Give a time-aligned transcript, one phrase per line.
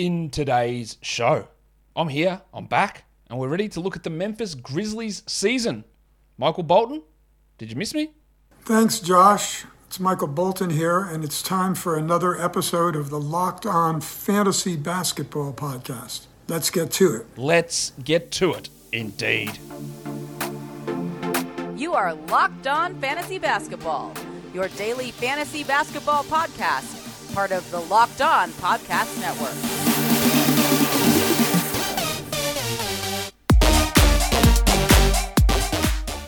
[0.00, 1.46] in today's show.
[1.94, 5.84] I'm here, I'm back, and we're ready to look at the Memphis Grizzlies season.
[6.38, 7.02] Michael Bolton,
[7.58, 8.12] did you miss me?
[8.62, 9.66] Thanks, Josh.
[9.86, 14.74] It's Michael Bolton here, and it's time for another episode of the Locked On Fantasy
[14.74, 16.22] Basketball Podcast.
[16.48, 17.26] Let's get to it.
[17.36, 19.58] Let's get to it, indeed.
[21.76, 24.14] You are Locked On Fantasy Basketball,
[24.54, 26.99] your daily fantasy basketball podcast,
[27.32, 29.54] part of the Locked On Podcast Network.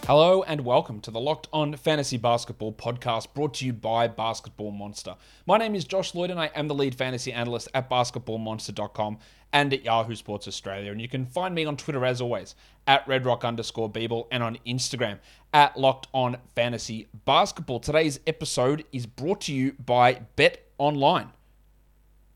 [0.06, 4.70] Hello and welcome to the Locked On Fantasy Basketball podcast brought to you by Basketball
[4.70, 5.16] Monster.
[5.46, 9.18] My name is Josh Lloyd and I am the lead fantasy analyst at basketballmonster.com
[9.52, 10.90] and at Yahoo Sports Australia.
[10.90, 12.54] And you can find me on Twitter as always
[12.86, 15.18] at redrock underscore Beeble and on Instagram
[15.54, 17.80] at Locked On Fantasy Basketball.
[17.80, 21.30] Today's episode is brought to you by Bet Online.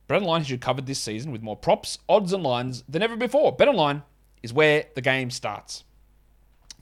[0.07, 3.17] Bet Online has you covered this season with more props, odds, and lines than ever
[3.17, 3.51] before.
[3.51, 4.05] Bet Online
[4.41, 5.83] is where the game starts.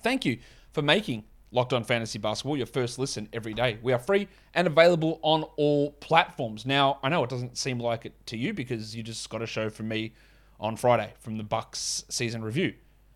[0.03, 0.41] Thank you
[0.73, 3.79] for making Locked On Fantasy Basketball your first listen every day.
[3.83, 6.67] We are free and available on all platforms.
[6.67, 9.47] Now, I know it doesn't seem like it to you because you just got a
[9.47, 10.13] show from me
[10.61, 12.75] on Friday from the Bucks season review.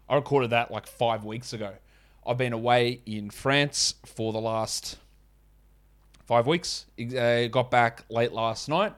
[0.08, 1.74] I recorded that like five weeks ago.
[2.26, 4.96] I've been away in France for the last
[6.28, 6.86] five weeks.
[7.00, 8.94] Uh, got back late last night,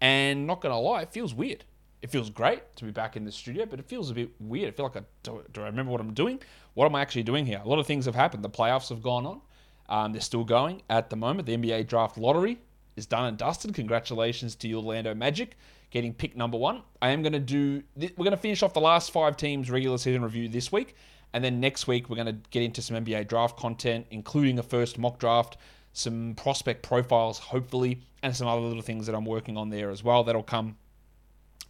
[0.00, 1.64] and not gonna lie, it feels weird.
[2.02, 4.68] It feels great to be back in the studio, but it feels a bit weird.
[4.68, 6.40] I feel like I do, do I remember what I'm doing?
[6.74, 7.62] What am I actually doing here?
[7.64, 8.42] A lot of things have happened.
[8.42, 9.40] The playoffs have gone on.
[9.88, 11.46] Um, they're still going at the moment.
[11.46, 12.58] The NBA draft lottery
[12.96, 13.72] is done and dusted.
[13.74, 15.56] Congratulations to Orlando Magic
[15.94, 16.82] getting pick number one.
[17.00, 17.82] I am going to do.
[17.96, 20.96] We're going to finish off the last five teams regular season review this week,
[21.32, 24.62] and then next week we're going to get into some NBA draft content, including a
[24.62, 25.56] first mock draft,
[25.94, 30.04] some prospect profiles, hopefully, and some other little things that I'm working on there as
[30.04, 30.24] well.
[30.24, 30.76] That'll come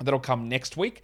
[0.02, 1.02] That'll come next week.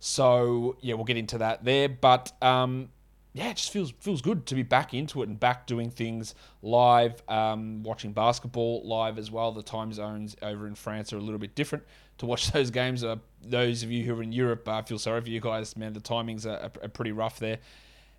[0.00, 1.88] So yeah, we'll get into that there.
[1.88, 2.90] But um,
[3.32, 6.34] yeah, it just feels feels good to be back into it and back doing things
[6.62, 9.52] live, um, watching basketball live as well.
[9.52, 11.84] The time zones over in France are a little bit different
[12.18, 13.02] to watch those games.
[13.02, 15.76] Uh, those of you who are in Europe, I uh, feel sorry for you guys,
[15.76, 15.92] man.
[15.92, 17.58] The timings are, are pretty rough there.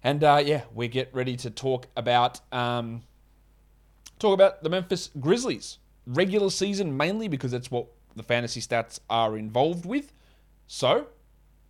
[0.03, 3.03] And uh, yeah, we get ready to talk about um,
[4.19, 9.37] talk about the Memphis Grizzlies regular season mainly because that's what the fantasy stats are
[9.37, 10.11] involved with.
[10.67, 11.07] So,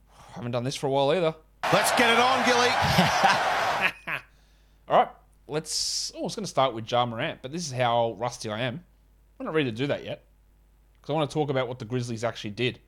[0.10, 1.36] I haven't done this for a while either.
[1.72, 2.70] Let's get it on, Gilly.
[4.88, 5.10] All right,
[5.48, 6.12] let's.
[6.16, 8.62] Oh, I was going to start with Ja Morant, but this is how rusty I
[8.62, 8.84] am.
[9.40, 10.24] I'm not ready to do that yet
[11.00, 12.80] because I want to talk about what the Grizzlies actually did.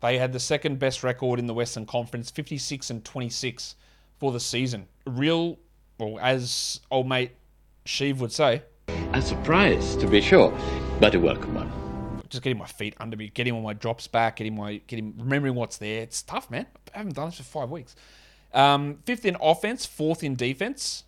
[0.00, 3.76] They had the second best record in the Western Conference, 56 and 26
[4.18, 4.86] for the season.
[5.06, 5.58] A real,
[5.98, 7.32] well, as old mate
[7.86, 8.62] Sheev would say,
[9.12, 10.56] a surprise to be sure,
[11.00, 11.80] but a welcome one
[12.30, 15.54] just getting my feet under me, getting all my drops back, getting my getting remembering
[15.54, 16.02] what's there.
[16.02, 16.66] It's tough, man.
[16.94, 17.94] I haven't done this for five weeks.
[18.54, 21.04] Um, fifth in offense, fourth in defense.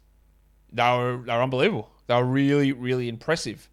[0.73, 1.91] They were they were unbelievable.
[2.09, 3.69] They were really really impressive.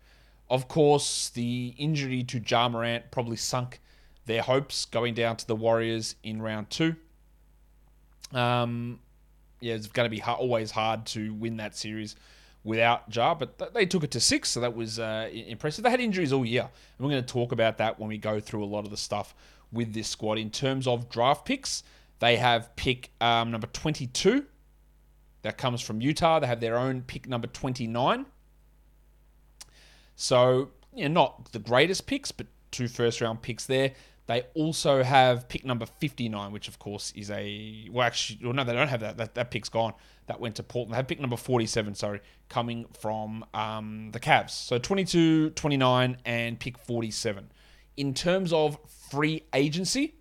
[0.50, 3.82] Of course, the injury to Ja Morant probably sunk
[4.26, 6.96] their hopes going down to the Warriors in round two.
[8.32, 9.00] Um,
[9.60, 12.16] yeah, it's going to be always hard to win that series
[12.64, 15.84] without Ja, but they took it to six, so that was uh, impressive.
[15.84, 18.40] They had injuries all year, and we're going to talk about that when we go
[18.40, 19.34] through a lot of the stuff
[19.72, 20.38] with this squad.
[20.38, 21.84] In terms of draft picks,
[22.20, 24.46] they have pick um, number 22.
[25.42, 26.40] That comes from Utah.
[26.40, 28.26] They have their own pick number 29.
[30.16, 33.94] So, yeah, not the greatest picks, but two first round picks there.
[34.30, 37.88] They also have pick number 59, which of course is a.
[37.92, 39.18] Well, actually, well, no, they don't have that.
[39.18, 39.96] That, that pick's gone
[40.28, 40.94] that went to Portland.
[40.94, 44.52] They have pick number 47, sorry, coming from um, the Cavs.
[44.52, 47.52] So 22, 29, and pick 47.
[47.98, 48.78] In terms of
[49.10, 50.14] free agency,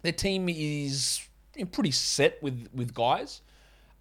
[0.00, 1.20] their team is
[1.72, 3.42] pretty set with, with guys.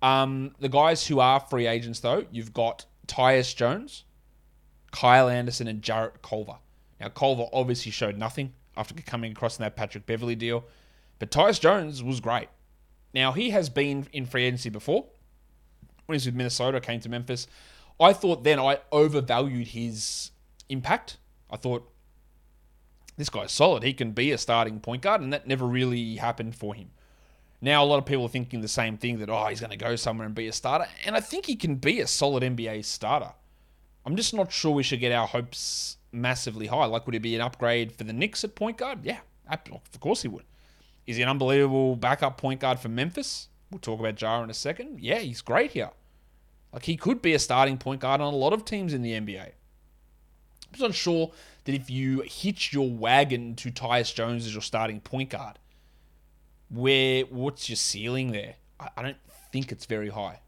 [0.01, 4.05] Um, the guys who are free agents, though, you've got Tyus Jones,
[4.91, 6.59] Kyle Anderson, and Jarrett Culver.
[7.01, 10.65] Now, Culver obviously showed nothing after coming across in that Patrick Beverley deal,
[11.19, 12.50] but Tyus Jones was great.
[13.13, 15.06] Now, he has been in free agency before.
[16.06, 17.47] When he was with Minnesota, came to Memphis.
[18.00, 20.31] I thought then I overvalued his
[20.69, 21.18] impact.
[21.50, 21.91] I thought
[23.18, 23.83] this guy's solid.
[23.83, 26.89] He can be a starting point guard, and that never really happened for him.
[27.62, 29.77] Now, a lot of people are thinking the same thing that, oh, he's going to
[29.77, 30.88] go somewhere and be a starter.
[31.06, 33.33] And I think he can be a solid NBA starter.
[34.03, 36.86] I'm just not sure we should get our hopes massively high.
[36.86, 39.00] Like, would he be an upgrade for the Knicks at point guard?
[39.04, 39.19] Yeah,
[39.50, 40.46] of course he would.
[41.08, 43.50] Is he an unbelievable backup point guard for Memphis?
[43.72, 45.00] We'll talk about Ja in a second.
[45.00, 45.92] Yeah, he's great here.
[46.74, 49.12] Like he could be a starting point guard on a lot of teams in the
[49.12, 49.42] NBA.
[49.42, 51.31] I'm just not sure
[51.66, 55.60] that if you hitch your wagon to Tyus Jones as your starting point guard,
[56.69, 58.56] where what's your ceiling there?
[58.80, 59.18] I, I don't
[59.52, 60.40] think it's very high.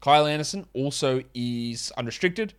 [0.00, 2.54] Kyle Anderson also is unrestricted.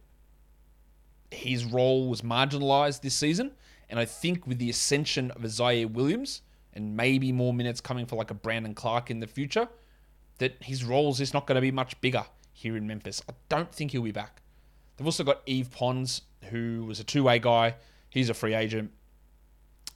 [1.31, 3.51] His role was marginalized this season,
[3.89, 6.41] and I think with the ascension of Ziaire Williams
[6.73, 9.67] and maybe more minutes coming for like a Brandon Clarke in the future,
[10.37, 13.21] that his role is just not going to be much bigger here in Memphis.
[13.29, 14.41] I don't think he'll be back.
[14.97, 17.75] They've also got Yves Pons, who was a two-way guy.
[18.09, 18.91] He's a free agent.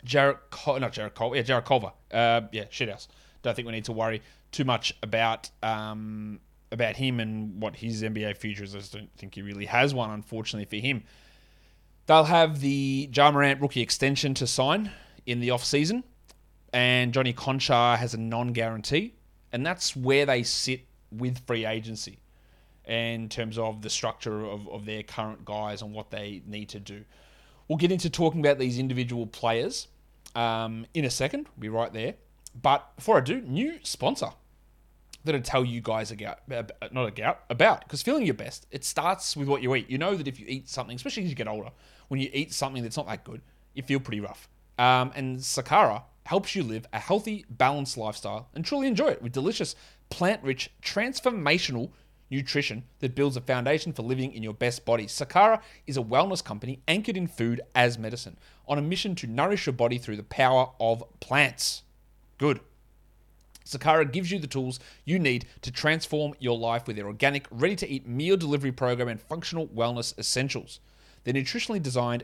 [0.04, 1.92] Jarrett, Col- not Jarrett Cole, yeah, Jarrett Culver.
[2.12, 3.08] Uh, yeah, shithouse.
[3.42, 4.22] Don't think we need to worry
[4.52, 6.40] too much about um,
[6.72, 8.76] about him and what his NBA future is.
[8.76, 11.04] I just don't think he really has one, unfortunately for him.
[12.08, 14.92] They'll have the Ja Morant rookie extension to sign
[15.26, 16.04] in the off season,
[16.72, 19.16] and Johnny Konchar has a non-guarantee,
[19.52, 20.82] and that's where they sit
[21.12, 22.20] with free agency
[22.86, 26.80] in terms of the structure of, of their current guys and what they need to
[26.80, 27.04] do.
[27.68, 29.88] We'll get into talking about these individual players
[30.36, 31.48] um, in a second.
[31.56, 32.14] We'll be right there.
[32.62, 34.30] But before I do, new sponsor
[35.24, 36.40] that I tell you guys about,
[36.92, 39.90] not about, about, because feeling your best, it starts with what you eat.
[39.90, 41.72] You know that if you eat something, especially as you get older,
[42.08, 43.42] when you eat something that's not that good,
[43.74, 44.48] you feel pretty rough.
[44.78, 49.32] Um, and Sakara helps you live a healthy, balanced lifestyle and truly enjoy it with
[49.32, 49.76] delicious,
[50.10, 51.92] plant rich, transformational
[52.32, 55.06] nutrition that builds a foundation for living in your best body.
[55.06, 58.38] Sakara is a wellness company anchored in food as medicine,
[58.68, 61.84] on a mission to nourish your body through the power of plants.
[62.38, 62.60] Good.
[63.66, 67.76] Sakara gives you the tools you need to transform your life with their organic, ready
[67.76, 70.80] to eat meal delivery program and functional wellness essentials.
[71.26, 72.24] Their nutritionally designed,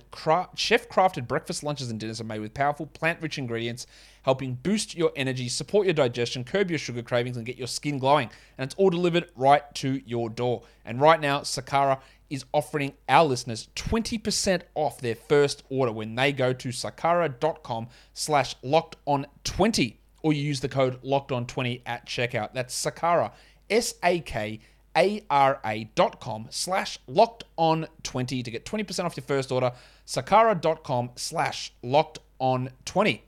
[0.56, 3.88] chef crafted breakfast, lunches, and dinners are made with powerful plant rich ingredients,
[4.21, 7.98] helping boost your energy, support your digestion, curb your sugar cravings, and get your skin
[7.98, 8.30] glowing.
[8.57, 10.63] And it's all delivered right to your door.
[10.86, 12.00] And right now, Sakara
[12.30, 18.56] is offering our listeners 20% off their first order when they go to sakara.com slash
[18.62, 22.54] locked on 20 or you use the code locked on 20 at checkout.
[22.54, 23.31] That's Sakara,
[23.69, 24.59] S A K
[24.96, 29.72] ara.com slash locked on 20 to get 20% off your first order.
[30.06, 33.24] Sakara.com slash locked on 20.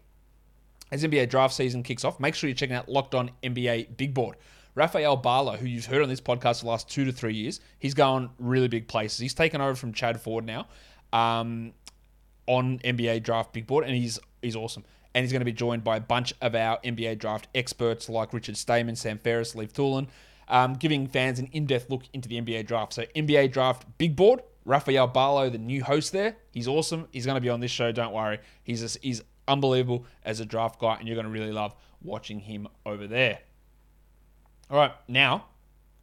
[0.91, 4.13] As NBA draft season kicks off, make sure you're checking out Locked On NBA Big
[4.13, 4.35] Board.
[4.75, 7.59] Rafael Barlowe, who you've heard on this podcast for the last two to three years,
[7.79, 9.19] he's going really big places.
[9.19, 10.67] He's taken over from Chad Ford now
[11.11, 11.73] um,
[12.47, 14.83] on NBA Draft Big Board, and he's he's awesome.
[15.15, 18.33] And he's going to be joined by a bunch of our NBA draft experts like
[18.33, 20.07] Richard Stayman, Sam Ferris, Leif Thulin,
[20.47, 22.93] um, giving fans an in-depth look into the NBA draft.
[22.93, 24.41] So NBA draft big board.
[24.65, 27.07] Rafael Barlowe, the new host there, he's awesome.
[27.11, 27.91] He's going to be on this show.
[27.91, 28.39] Don't worry.
[28.63, 32.39] He's a, he's unbelievable as a draft guy, and you're going to really love watching
[32.39, 33.39] him over there.
[34.69, 35.45] All right, now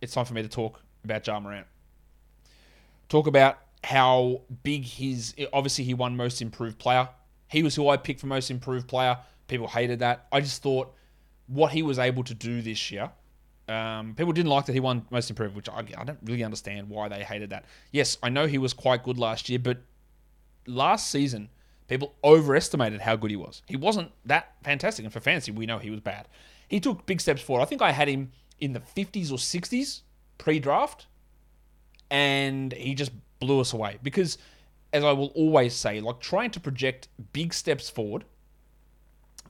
[0.00, 1.66] it's time for me to talk about Ja Morant.
[3.08, 7.08] Talk about how big his obviously he won most improved player.
[7.48, 9.18] He was who I picked for most improved player.
[9.48, 10.26] People hated that.
[10.30, 10.94] I just thought
[11.46, 13.10] what he was able to do this year
[13.70, 16.88] um, people didn't like that he won most improved, which I, I don't really understand
[16.88, 17.64] why they hated that.
[17.92, 19.78] Yes, I know he was quite good last year, but
[20.66, 21.48] last season
[21.86, 23.62] people overestimated how good he was.
[23.66, 26.26] He wasn't that fantastic, and for fantasy, we know he was bad.
[26.68, 27.62] He took big steps forward.
[27.62, 30.02] I think I had him in the 50s or 60s
[30.38, 31.06] pre-draft,
[32.10, 34.38] and he just blew us away because,
[34.92, 38.24] as I will always say, like trying to project big steps forward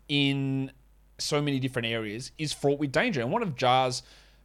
[0.09, 0.73] in
[1.21, 3.21] so many different areas is fraught with danger.
[3.21, 4.03] And one of Ja's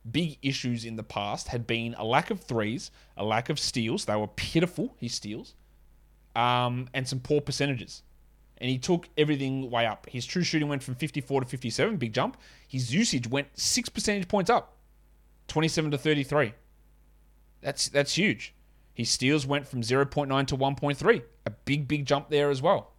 [0.10, 4.06] big issues in the past had been a lack of threes, a lack of steals.
[4.06, 5.56] They were pitiful, his steals,
[6.36, 8.04] um, and some poor percentages.
[8.58, 10.08] And he took everything way up.
[10.10, 12.38] His true shooting went from 54 to 57, big jump.
[12.68, 14.78] His usage went six percentage points up,
[15.48, 16.54] 27 to 33.
[17.62, 18.54] That's that's huge.
[18.94, 22.95] His steals went from 0.9 to 1.3, a big big jump there as well.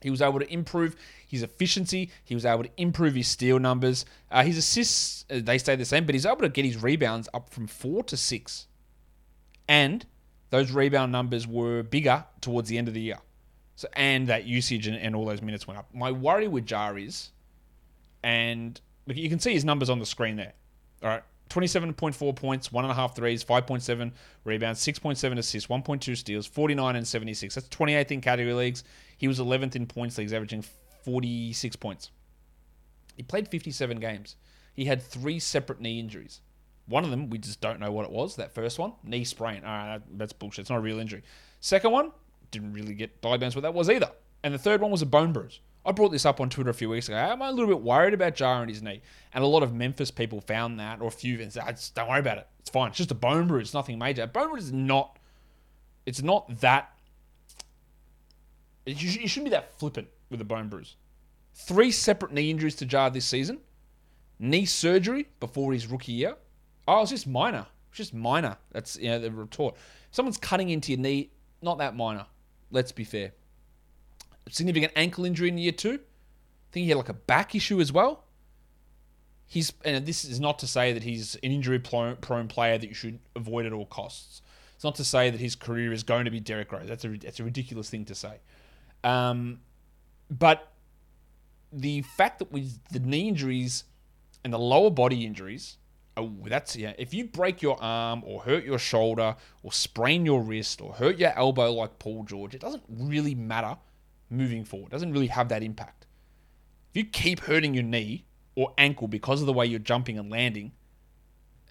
[0.00, 2.10] He was able to improve his efficiency.
[2.24, 4.04] He was able to improve his steal numbers.
[4.30, 7.28] Uh, his assists, uh, they stay the same, but he's able to get his rebounds
[7.34, 8.66] up from four to six.
[9.68, 10.06] And
[10.50, 13.18] those rebound numbers were bigger towards the end of the year.
[13.76, 15.88] So And that usage and, and all those minutes went up.
[15.94, 17.30] My worry with Ja is,
[18.22, 20.54] and look, you can see his numbers on the screen there.
[21.02, 21.22] All right.
[21.48, 24.12] 27.4 points, 1.5 threes, 5.7
[24.44, 27.54] rebounds, 6.7 assists, 1.2 steals, 49 and 76.
[27.54, 28.84] That's 28th in category leagues.
[29.16, 30.64] He was 11th in points leagues, averaging
[31.04, 32.10] 46 points.
[33.16, 34.36] He played 57 games.
[34.74, 36.40] He had three separate knee injuries.
[36.86, 38.36] One of them, we just don't know what it was.
[38.36, 39.64] That first one, knee sprain.
[39.64, 40.62] All right, that's bullshit.
[40.62, 41.22] It's not a real injury.
[41.60, 42.12] Second one,
[42.50, 44.10] didn't really get diagnosed what that was either.
[44.42, 45.60] And the third one was a bone bruise.
[45.88, 47.16] I brought this up on Twitter a few weeks ago.
[47.16, 49.00] I'm a little bit worried about Ja and his knee.
[49.32, 52.20] And a lot of Memphis people found that, or a few, and said, don't worry
[52.20, 52.46] about it.
[52.60, 52.88] It's fine.
[52.88, 53.72] It's just a bone bruise.
[53.72, 54.26] Nothing major.
[54.26, 55.18] Bone bruise is not,
[56.04, 56.90] it's not that
[58.84, 60.96] you shouldn't be that flippant with a bone bruise.
[61.54, 63.58] Three separate knee injuries to Ja this season.
[64.38, 66.36] Knee surgery before his rookie year.
[66.86, 67.66] Oh, it's just minor.
[67.88, 68.58] It's just minor.
[68.72, 69.74] That's you know the retort.
[70.10, 71.30] Someone's cutting into your knee,
[71.62, 72.26] not that minor.
[72.70, 73.32] Let's be fair.
[74.50, 75.94] Significant ankle injury in year two.
[75.94, 78.24] I think he had like a back issue as well.
[79.46, 82.94] He's and this is not to say that he's an injury prone player that you
[82.94, 84.42] should avoid at all costs.
[84.74, 86.86] It's not to say that his career is going to be Derrick Rose.
[86.86, 88.38] That's a that's a ridiculous thing to say.
[89.02, 89.60] Um,
[90.30, 90.72] but
[91.72, 93.84] the fact that with the knee injuries
[94.44, 95.78] and the lower body injuries,
[96.16, 96.92] oh, that's yeah.
[96.98, 101.18] If you break your arm or hurt your shoulder or sprain your wrist or hurt
[101.18, 103.76] your elbow like Paul George, it doesn't really matter
[104.30, 104.90] moving forward.
[104.90, 106.06] Doesn't really have that impact.
[106.90, 110.30] If you keep hurting your knee or ankle because of the way you're jumping and
[110.30, 110.72] landing,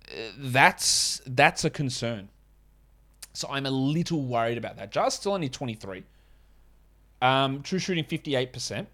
[0.09, 2.29] uh, that's that's a concern.
[3.33, 4.91] So I'm a little worried about that.
[4.91, 6.03] Just still only 23.
[7.21, 8.87] Um, true shooting 58%.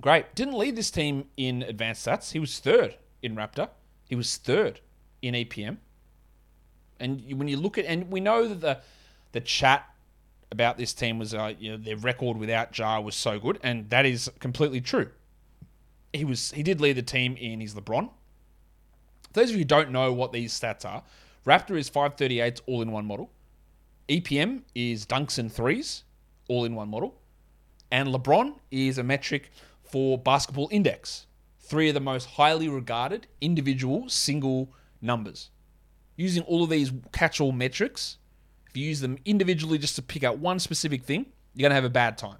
[0.00, 0.34] Great.
[0.34, 2.32] Didn't lead this team in advanced stats.
[2.32, 3.68] He was third in Raptor.
[4.08, 4.80] He was third
[5.20, 5.76] in EPM.
[6.98, 8.80] And when you look at, and we know that the
[9.32, 9.89] the chat
[10.50, 13.88] about this team was, uh, you know, their record without Ja was so good, and
[13.90, 15.10] that is completely true.
[16.12, 18.10] He was, he did lead the team in his LeBron.
[19.22, 21.04] For those of you who don't know what these stats are,
[21.46, 23.30] Raptor is 538 all in one model.
[24.08, 26.02] EPM is dunks and threes
[26.48, 27.14] all in one model.
[27.92, 29.50] And LeBron is a metric
[29.82, 31.26] for basketball index.
[31.58, 35.50] Three of the most highly regarded individual single numbers.
[36.16, 38.18] Using all of these catch all metrics,
[38.70, 41.74] if you use them individually just to pick out one specific thing, you're going to
[41.74, 42.38] have a bad time.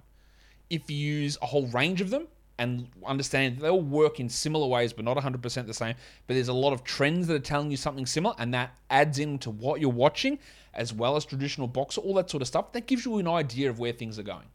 [0.69, 4.67] If you use a whole range of them and understand they all work in similar
[4.67, 5.95] ways but not 100% the same,
[6.27, 9.19] but there's a lot of trends that are telling you something similar and that adds
[9.19, 10.39] into what you're watching
[10.73, 13.69] as well as traditional boxer, all that sort of stuff, that gives you an idea
[13.69, 14.47] of where things are going.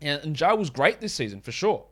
[0.00, 1.84] And, and was great this season for sure.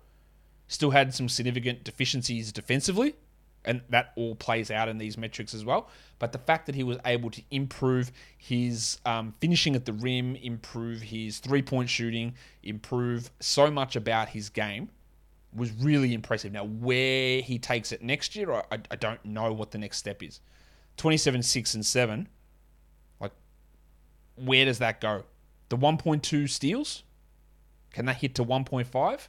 [0.68, 3.14] Still had some significant deficiencies defensively,
[3.64, 5.88] and that all plays out in these metrics as well.
[6.18, 10.36] But the fact that he was able to improve his um, finishing at the rim,
[10.36, 14.90] improve his three point shooting, improve so much about his game
[15.54, 16.52] was really impressive.
[16.52, 20.22] Now, where he takes it next year, I, I don't know what the next step
[20.22, 20.40] is.
[20.96, 22.28] 27, 6, and 7.
[23.20, 23.32] Like,
[24.36, 25.24] where does that go?
[25.68, 27.02] The 1.2 steals?
[27.92, 29.28] Can that hit to 1.5?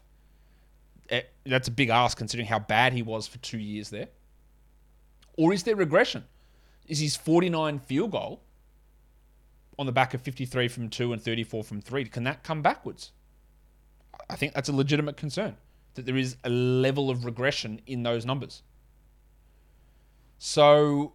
[1.10, 4.08] Eh, that's a big ask considering how bad he was for two years there.
[5.38, 6.26] Or is there regression?
[6.88, 8.42] Is his 49 field goal
[9.82, 13.12] on the back of 53 from 2 and 34 from 3, can that come backwards?
[14.30, 15.58] I think that's a legitimate concern
[15.96, 18.62] that there is a level of regression in those numbers.
[20.38, 21.14] So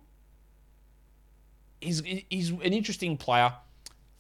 [1.81, 3.53] he's he's an interesting player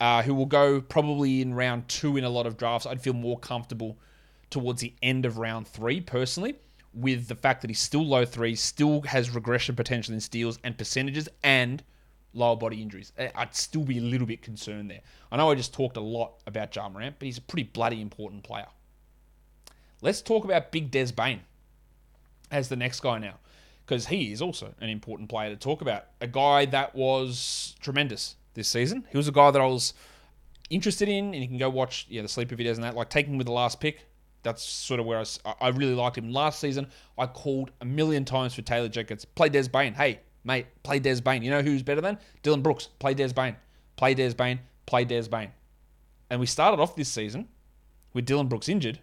[0.00, 2.86] uh, who will go probably in round two in a lot of drafts.
[2.86, 3.98] I'd feel more comfortable
[4.50, 6.54] towards the end of round three personally
[6.96, 10.76] with the fact that he's still low three, still has regression potential in steals and
[10.78, 11.82] percentages and
[12.32, 13.12] lower body injuries.
[13.34, 15.02] I'd still be a little bit concerned there.
[15.30, 18.00] I know I just talked a lot about Ja Morant, but he's a pretty bloody
[18.00, 18.66] important player.
[20.00, 21.40] Let's talk about Big Des Bane
[22.50, 23.34] as the next guy now,
[23.84, 26.04] because he is also an important player to talk about.
[26.20, 29.06] A guy that was tremendous this season.
[29.10, 29.94] He was a guy that I was
[30.70, 32.94] interested in, and you can go watch yeah the sleeper videos and that.
[32.94, 34.05] Like taking with the last pick,
[34.46, 35.24] that's sort of where I,
[35.60, 36.32] I really liked him.
[36.32, 36.86] Last season,
[37.18, 39.24] I called a million times for Taylor Jenkins.
[39.24, 39.92] Play Des Bane.
[39.92, 41.42] Hey, mate, play Des Bane.
[41.42, 42.16] You know who's better than?
[42.44, 42.88] Dillon Brooks.
[43.00, 43.56] Play Des Bane.
[43.96, 44.60] Play Des Bane.
[44.86, 45.50] Play Des Bane.
[46.30, 47.48] And we started off this season
[48.14, 49.00] with Dillon Brooks injured,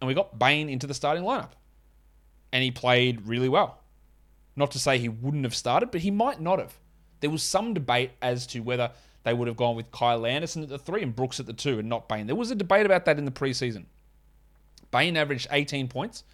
[0.00, 1.50] and we got Bane into the starting lineup.
[2.52, 3.80] And he played really well.
[4.54, 6.78] Not to say he wouldn't have started, but he might not have.
[7.20, 8.92] There was some debate as to whether
[9.24, 11.80] they would have gone with Kyle Anderson at the three and Brooks at the two
[11.80, 12.28] and not Bane.
[12.28, 13.86] There was a debate about that in the preseason.
[14.96, 16.24] Bane averaged 18 points,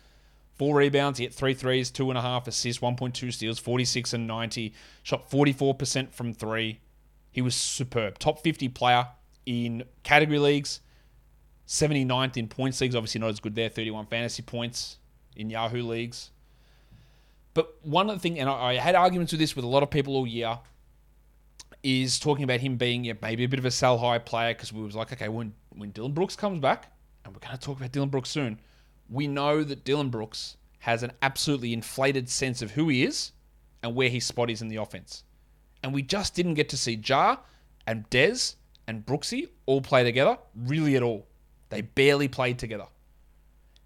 [0.54, 4.28] four rebounds, he hit three threes, two and a half assists, 1.2 steals, 46 and
[4.28, 6.78] 90, shot 44% from three.
[7.32, 8.20] He was superb.
[8.20, 9.08] Top 50 player
[9.46, 10.80] in category leagues,
[11.66, 14.98] 79th in points leagues, obviously not as good there, 31 fantasy points
[15.34, 16.30] in Yahoo leagues.
[17.54, 20.14] But one other thing, and I, had arguments with this with a lot of people
[20.14, 20.60] all year,
[21.82, 24.72] is talking about him being yeah, maybe a bit of a sell high player because
[24.72, 26.91] we was like, okay, when when Dillon Brooks comes back,
[27.24, 28.60] and we're going to talk about Dillon Brooks soon,
[29.08, 33.32] we know that Dillon Brooks has an absolutely inflated sense of who he is
[33.82, 35.24] and where his spot is in the offense.
[35.82, 37.36] And we just didn't get to see Ja
[37.86, 41.26] and Dez and Brooksy all play together really at all.
[41.68, 42.86] They barely played together.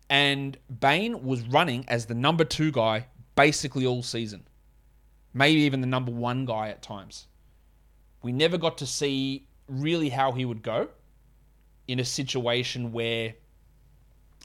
[0.08, 4.46] And Bane was running as the number two guy basically all season.
[5.34, 7.26] Maybe even the number one guy at times.
[8.22, 10.88] We never got to see really how he would go
[11.88, 13.34] in a situation where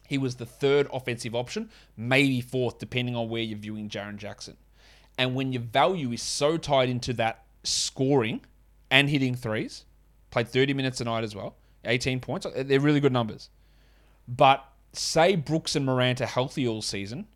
[0.07, 4.57] he was the third offensive option, maybe fourth, depending on where you're viewing Jaren Jackson.
[5.17, 8.41] And when your value is so tied into that scoring
[8.89, 9.85] and hitting threes,
[10.29, 11.55] played 30 minutes a night as well,
[11.85, 13.49] 18 points, uh, they're really good numbers.
[14.27, 17.27] But say Brooks and Morant are healthy all season,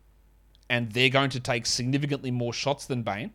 [0.68, 3.32] and they're going to take significantly more shots than Bane.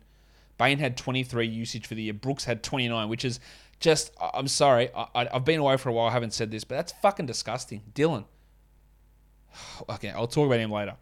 [0.58, 2.14] Bane had 23 usage for the year.
[2.14, 3.40] Brooks had 29, which is
[3.82, 6.76] just, I'm sorry, I, have been away for a while, I haven't said this, but
[6.76, 7.82] that's fucking disgusting.
[7.94, 8.24] Dillon.
[9.88, 10.96] Okay, I'll talk about him later.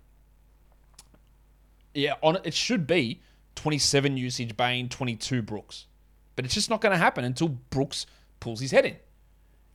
[1.95, 3.21] Yeah, on it should be
[3.55, 5.87] 27 usage Bane, 22 Brooks.
[6.35, 8.07] But it's just not going to happen until Brooks
[8.41, 8.97] pulls his head in.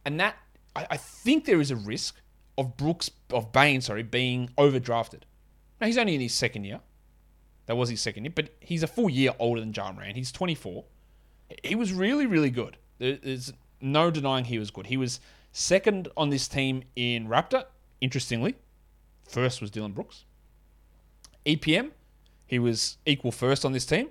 [0.03, 0.35] And that,
[0.75, 2.19] I, I think there is a risk
[2.57, 5.21] of Brooks, of Bane, sorry, being overdrafted.
[5.79, 6.81] Now, he's only in his second year.
[7.67, 10.15] That was his second year, but he's a full year older than Ja Morant.
[10.15, 10.85] He's 24.
[11.63, 12.77] He was really, really good.
[12.97, 14.87] There's no denying he was good.
[14.87, 15.19] He was
[15.51, 17.65] second on this team in Raptor,
[18.01, 18.55] interestingly.
[19.27, 20.25] First was Dillon Brooks.
[21.45, 21.91] EPM,
[22.45, 24.09] he was equal first on this team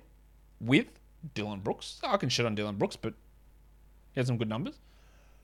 [0.61, 0.87] with
[1.35, 2.00] Dillon Brooks.
[2.03, 3.14] I can shit on Dillon Brooks, but
[4.12, 4.79] he had some good numbers.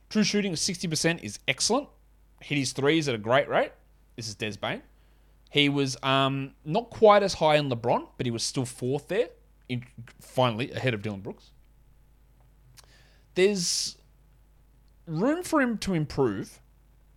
[0.09, 1.89] True shooting of 60% is excellent.
[2.41, 3.73] Hit his threes at a great rate.
[4.17, 4.83] This is Des Bane.
[5.51, 9.29] He was um, not quite as high on LeBron, but he was still fourth there,
[9.69, 9.85] in,
[10.21, 11.51] finally ahead of Dillon Brooks.
[13.35, 13.97] There's
[15.07, 16.61] room for him to improve.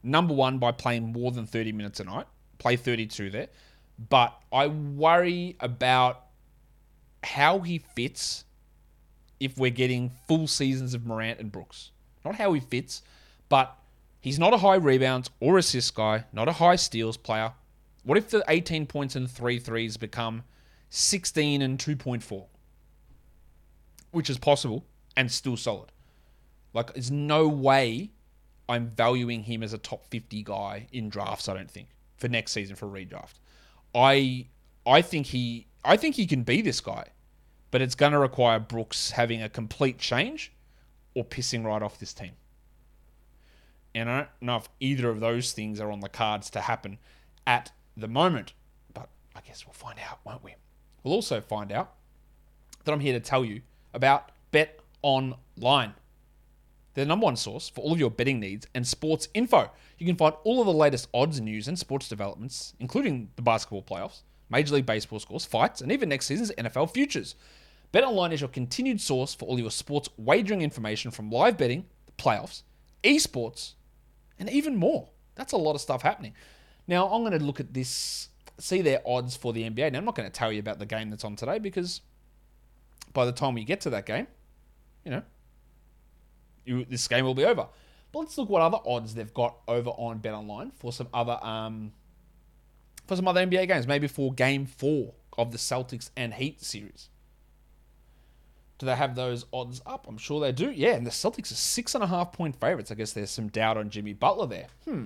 [0.03, 2.27] Number one, by playing more than 30 minutes a night,
[2.57, 3.47] play 32 there.
[4.09, 6.25] But I worry about
[7.23, 8.43] how he fits
[9.39, 11.91] if we're getting full seasons of Morant and Brooks.
[12.25, 13.01] Not how he fits,
[13.49, 13.77] but
[14.19, 17.53] he's not a high rebounds or assist guy, not a high steals player.
[18.03, 20.43] What if the 18 points and three threes become
[20.89, 22.45] 16 and 2.4?
[24.11, 25.92] Which is possible and still solid.
[26.73, 28.11] Like, there's no way
[28.67, 32.51] I'm valuing him as a top 50 guy in drafts, I don't think, for next
[32.53, 33.35] season for redraft.
[33.93, 34.47] I
[34.85, 37.09] I think he I think he can be this guy,
[37.71, 40.51] but it's to require Brooks having a complete change
[41.13, 42.31] or pissing right off this team.
[43.93, 46.97] And I don't know if either of those things are on the cards to happen
[47.45, 48.53] at the moment,
[48.93, 50.55] but I guess we'll find out, won't we?
[51.03, 51.93] We'll also find out
[52.83, 53.61] that I'm here to tell you
[53.93, 55.93] about Bet Online.
[56.93, 59.71] They're the number one source for all of your betting needs and sports info.
[59.97, 63.81] You can find all of the latest odds, news, and sports developments, including the basketball
[63.81, 67.35] playoffs, Major League Baseball scores, fights, and even next season's NFL futures.
[67.93, 72.11] BetOnline is your continued source for all your sports wagering information from live betting, the
[72.11, 72.63] playoffs,
[73.03, 73.73] esports,
[74.39, 75.09] and even more.
[75.35, 76.33] That's a lot of stuff happening.
[76.87, 78.29] Now, I'm going to look at this,
[78.59, 79.91] see their odds for the NBA.
[79.91, 82.01] Now, I'm not going to tell you about the game that's on today because
[83.13, 84.27] by the time we get to that game,
[85.05, 85.23] you know,
[86.65, 87.67] you, this game will be over.
[88.11, 91.93] But let's look what other odds they've got over on BetOnline for some other um,
[93.07, 97.09] for some other NBA games, maybe for Game Four of the Celtics and Heat series.
[98.77, 100.07] Do they have those odds up?
[100.07, 100.69] I'm sure they do.
[100.71, 102.91] Yeah, and the Celtics are six and a half point favorites.
[102.91, 104.67] I guess there's some doubt on Jimmy Butler there.
[104.85, 105.05] Hmm.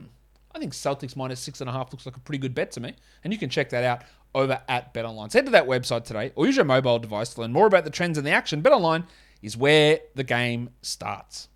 [0.54, 2.80] I think Celtics minus six and a half looks like a pretty good bet to
[2.80, 2.96] me.
[3.24, 5.32] And you can check that out over at BetOnline.
[5.32, 7.84] So head to that website today or use your mobile device to learn more about
[7.84, 8.64] the trends and the action.
[8.64, 9.06] BetOnline
[9.42, 11.50] is where the game starts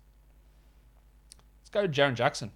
[1.60, 2.50] Let's go to Jaren Jackson.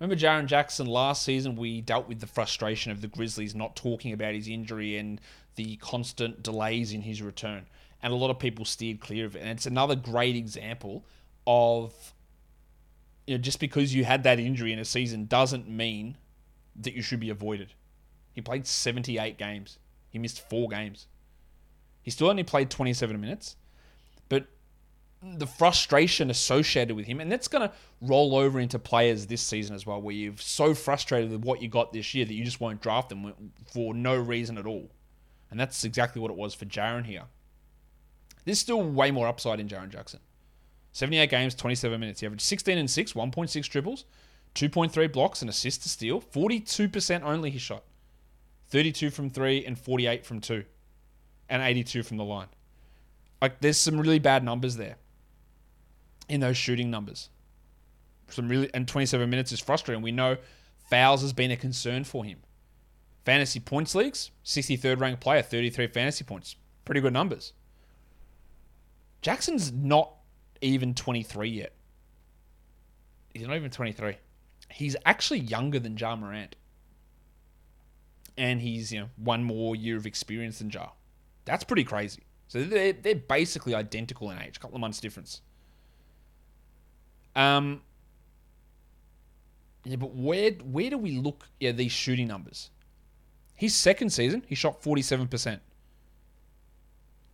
[0.00, 1.56] Remember Jaren Jackson last season?
[1.56, 5.20] We dealt with the frustration of the Grizzlies not talking about his injury and
[5.54, 7.66] the constant delays in his return.
[8.02, 9.40] And a lot of people steered clear of it.
[9.40, 11.04] And it's another great example
[11.46, 11.94] of
[13.26, 16.16] you know, just because you had that injury in a season doesn't mean
[16.76, 17.72] that you should be avoided.
[18.32, 19.78] He played 78 games.
[20.10, 21.06] He missed four games.
[22.02, 23.56] He still only played 27 minutes,
[25.36, 29.74] the frustration associated with him, and that's going to roll over into players this season
[29.74, 32.60] as well, where you're so frustrated with what you got this year that you just
[32.60, 34.90] won't draft them for no reason at all.
[35.50, 37.24] And that's exactly what it was for Jaren here.
[38.44, 40.20] There's still way more upside in Jaren Jackson.
[40.92, 42.20] 78 games, 27 minutes.
[42.20, 44.04] He averaged 16 and 6, 1.6 triples,
[44.54, 46.20] 2.3 blocks, and assist to steal.
[46.20, 47.84] 42% only he shot.
[48.68, 50.64] 32 from 3 and 48 from 2.
[51.48, 52.48] And 82 from the line.
[53.40, 54.96] Like, there's some really bad numbers there
[56.28, 57.30] in those shooting numbers.
[58.28, 60.02] Some really and 27 minutes is frustrating.
[60.02, 60.36] We know
[60.90, 62.38] fouls has been a concern for him.
[63.24, 66.56] Fantasy points leagues, 63rd ranked player, 33 fantasy points.
[66.84, 67.52] Pretty good numbers.
[69.20, 70.12] Jackson's not
[70.60, 71.72] even 23 yet.
[73.34, 74.16] He's not even 23.
[74.70, 76.54] He's actually younger than Ja Morant.
[78.38, 80.90] And he's, you know, one more year of experience than Ja.
[81.44, 82.22] That's pretty crazy.
[82.48, 85.40] So they're, they're basically identical in age, a couple of months difference.
[87.36, 87.82] Um,
[89.84, 92.70] Yeah, but where where do we look at these shooting numbers?
[93.54, 95.60] His second season, he shot 47%,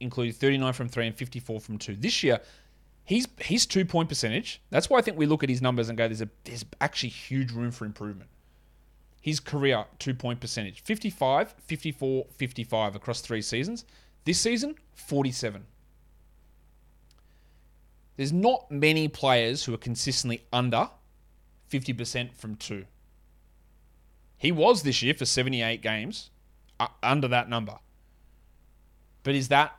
[0.00, 1.96] including 39 from three and 54 from two.
[1.96, 2.40] This year,
[3.04, 4.60] he's his two point percentage.
[4.70, 7.08] That's why I think we look at his numbers and go, there's a there's actually
[7.10, 8.30] huge room for improvement.
[9.20, 13.84] His career two point percentage 55, 54, 55 across three seasons.
[14.24, 15.64] This season, 47.
[18.16, 20.90] There's not many players who are consistently under
[21.70, 22.84] 50% from two.
[24.36, 26.30] He was this year for 78 games
[26.78, 27.78] uh, under that number.
[29.22, 29.76] But is that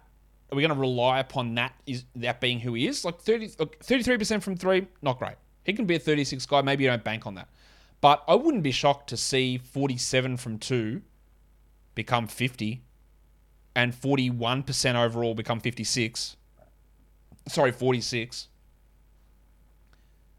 [0.51, 3.03] are we going to rely upon that is that being who he is?
[3.03, 5.35] Like 30 33% from 3, not great.
[5.63, 7.49] He can be a 36 guy, maybe you don't bank on that.
[8.01, 11.01] But I wouldn't be shocked to see 47 from 2
[11.95, 12.83] become 50
[13.75, 16.35] and 41% overall become 56.
[17.47, 18.47] Sorry, 46.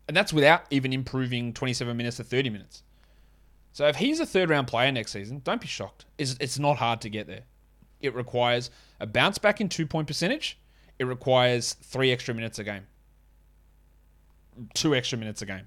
[0.09, 2.83] And that's without even improving 27 minutes to 30 minutes.
[3.73, 6.05] So if he's a third round player next season, don't be shocked.
[6.19, 7.43] It's, it's not hard to get there.
[8.01, 10.59] It requires a bounce back in two point percentage.
[10.99, 12.87] It requires three extra minutes a game,
[14.75, 15.67] two extra minutes a game.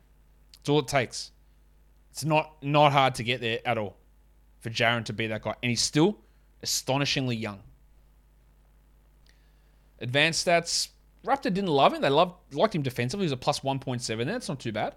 [0.53, 1.31] That's all it takes.
[2.11, 3.97] It's not not hard to get there at all
[4.59, 6.19] for Jaren to be that guy, and he's still
[6.63, 7.61] astonishingly young.
[9.99, 10.89] Advanced stats.
[11.25, 12.01] Raptor didn't love him.
[12.01, 13.23] They loved liked him defensively.
[13.23, 14.25] He was a plus 1.7 there.
[14.25, 14.95] That's not too bad.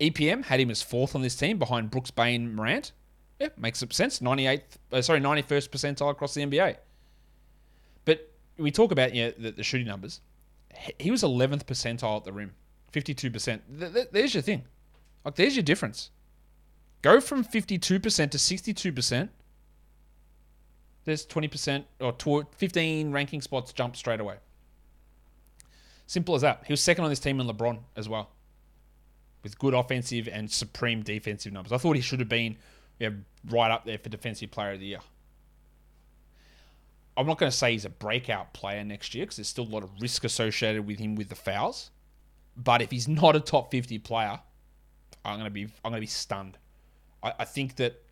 [0.00, 2.92] EPM had him as fourth on this team behind Brooks, Bane, Morant.
[3.38, 4.20] Yeah, makes sense.
[4.20, 6.76] 98th, uh, sorry, 91st percentile across the NBA.
[8.04, 10.20] But we talk about you know, the, the shooting numbers.
[10.98, 12.54] He was 11th percentile at the rim,
[12.92, 13.60] 52%.
[13.78, 14.64] Th- th- there's your thing.
[15.24, 16.10] Like, there's your difference.
[17.02, 19.28] Go from 52% to 62%.
[21.04, 24.36] There's 20% or 15 ranking spots jump straight away.
[26.06, 26.64] Simple as that.
[26.66, 28.30] He was second on this team in LeBron as well,
[29.42, 31.72] with good offensive and supreme defensive numbers.
[31.72, 32.56] I thought he should have been
[32.98, 33.16] you know,
[33.50, 35.00] right up there for Defensive Player of the Year.
[37.16, 39.70] I'm not going to say he's a breakout player next year because there's still a
[39.70, 41.90] lot of risk associated with him with the fouls.
[42.56, 44.40] But if he's not a top 50 player,
[45.24, 46.58] I'm going to be I'm going to be stunned.
[47.22, 48.02] I, I think that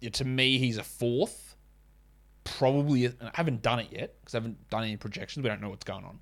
[0.00, 1.56] yeah, to me he's a fourth,
[2.44, 3.06] probably.
[3.06, 5.42] I haven't done it yet because I haven't done any projections.
[5.42, 6.18] We don't know what's going on.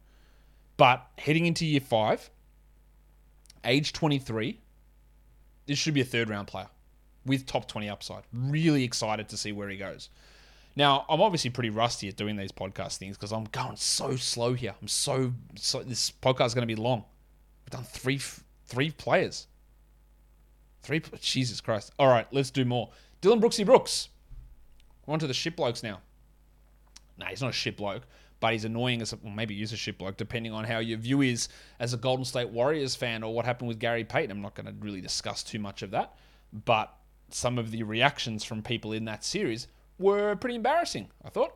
[0.76, 2.30] But heading into year five,
[3.64, 4.58] age 23,
[5.66, 6.68] this should be a third round player
[7.24, 8.22] with top 20 upside.
[8.32, 10.10] Really excited to see where he goes.
[10.76, 14.54] Now, I'm obviously pretty rusty at doing these podcast things because I'm going so slow
[14.54, 14.74] here.
[14.80, 17.04] I'm so, so this podcast is going to be long.
[17.64, 18.20] We've done three
[18.66, 19.46] three players.
[20.82, 21.92] Three Jesus Christ.
[21.98, 22.90] All right, let's do more.
[23.20, 24.08] Dillon Brooksy Brooks.
[25.06, 26.00] We're on to the ship blokes now.
[27.16, 28.02] Nah, he's not a ship bloke,
[28.40, 30.99] but he's annoying as a, well, maybe he's a ship bloke, depending on how your
[30.99, 34.31] view is as a Golden State Warriors fan or what happened with Gary Payton.
[34.31, 36.16] I'm not going to really discuss too much of that,
[36.53, 36.94] but
[37.31, 39.66] some of the reactions from people in that series
[39.99, 41.55] were pretty embarrassing, I thought.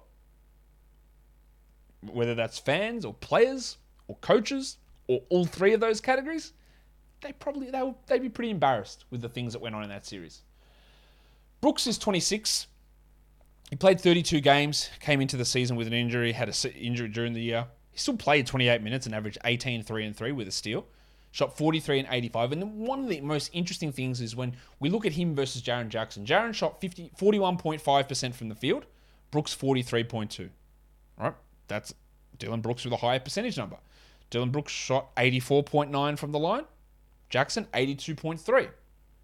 [2.03, 6.53] Whether that's fans or players or coaches or all three of those categories,
[7.21, 10.07] they probably they they'd be pretty embarrassed with the things that went on in that
[10.07, 10.43] series.
[11.61, 12.69] Brooks is 26.
[13.71, 17.35] He played 32 games, came into the season with an injury, had an injury during
[17.35, 17.67] the year.
[17.91, 20.87] He still played 28 minutes and averaged 18, 3 and 3 with a steal.
[21.31, 22.53] Shot 43 and 85.
[22.53, 25.89] And one of the most interesting things is when we look at him versus Jaren
[25.89, 26.25] Jackson.
[26.25, 28.87] Jaren shot 50, 41.5% from the field,
[29.31, 30.49] Brooks 43.2.
[31.19, 31.35] Right?
[31.67, 31.95] That's
[32.39, 33.77] Dillon Brooks with a higher percentage number.
[34.31, 36.65] Dillon Brooks shot 84.9 from the line,
[37.29, 38.69] Jackson 82.3.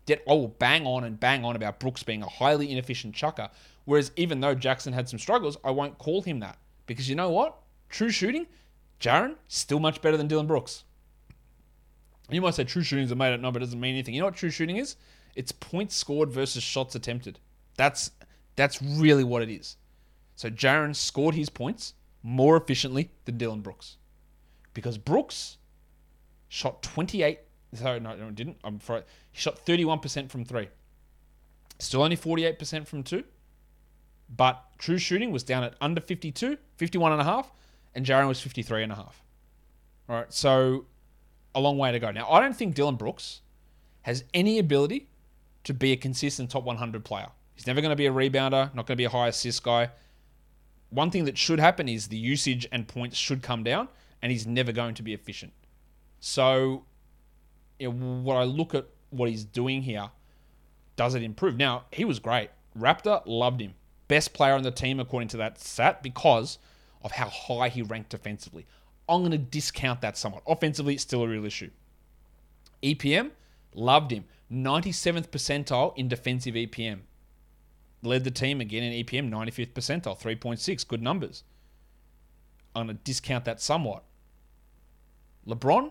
[0.06, 3.48] Yet will bang on and bang on about Brooks being a highly inefficient chucker.
[3.84, 6.58] Whereas even though Jackson had some struggles, I won't call him that.
[6.86, 7.56] Because you know what?
[7.88, 8.46] True shooting,
[9.00, 10.84] Jaren, still much better than Dillon Brooks.
[12.30, 14.14] You might say true shooting is a made up number, it doesn't mean anything.
[14.14, 14.96] You know what true shooting is?
[15.36, 17.38] It's points scored versus shots attempted.
[17.76, 18.10] That's
[18.56, 19.76] that's really what it is.
[20.36, 23.98] So Jaren scored his points more efficiently than Dillon Brooks.
[24.72, 25.58] Because Brooks
[26.48, 27.40] shot 28
[27.76, 28.56] sorry, no, no, didn't.
[28.64, 29.02] I'm sorry.
[29.32, 30.68] He shot 31% from three.
[31.78, 33.24] Still only 48% from two.
[34.28, 37.52] But true shooting was down at under 52, 51 and a half,
[37.94, 39.22] and Jaren was 53 and a half.
[40.08, 40.86] All right, so
[41.54, 42.10] a long way to go.
[42.10, 43.40] Now, I don't think Dillon Brooks
[44.02, 45.08] has any ability
[45.64, 47.28] to be a consistent top 100 player.
[47.54, 49.90] He's never going to be a rebounder, not going to be a high assist guy.
[50.90, 53.88] One thing that should happen is the usage and points should come down,
[54.20, 55.52] and he's never going to be efficient.
[56.20, 56.84] So,
[57.78, 60.10] you know, when I look at what he's doing here,
[60.96, 61.56] does it improve?
[61.56, 62.50] Now, he was great.
[62.78, 63.74] Raptor loved him.
[64.08, 66.58] Best player on the team according to that stat because
[67.02, 68.66] of how high he ranked defensively.
[69.08, 70.42] I'm going to discount that somewhat.
[70.46, 71.70] Offensively, it's still a real issue.
[72.82, 73.30] EPM,
[73.74, 74.24] loved him.
[74.52, 77.00] 97th percentile in defensive EPM.
[78.02, 80.86] Led the team again in EPM, 95th percentile, 3.6.
[80.86, 81.44] Good numbers.
[82.74, 84.04] I'm going to discount that somewhat.
[85.46, 85.90] LeBron,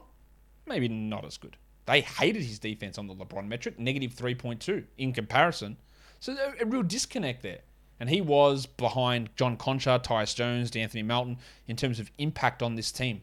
[0.68, 1.58] maybe not as good.
[1.86, 5.78] They hated his defense on the LeBron metric, negative 3.2 in comparison.
[6.20, 7.60] So a, a real disconnect there.
[8.04, 11.38] And he was behind John Konchar, Tyus Jones, D'Anthony Melton
[11.68, 13.22] in terms of impact on this team.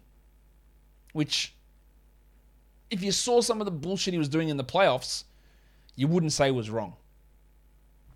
[1.12, 1.54] Which,
[2.88, 5.24] if you saw some of the bullshit he was doing in the playoffs,
[5.96, 6.94] you wouldn't say was wrong.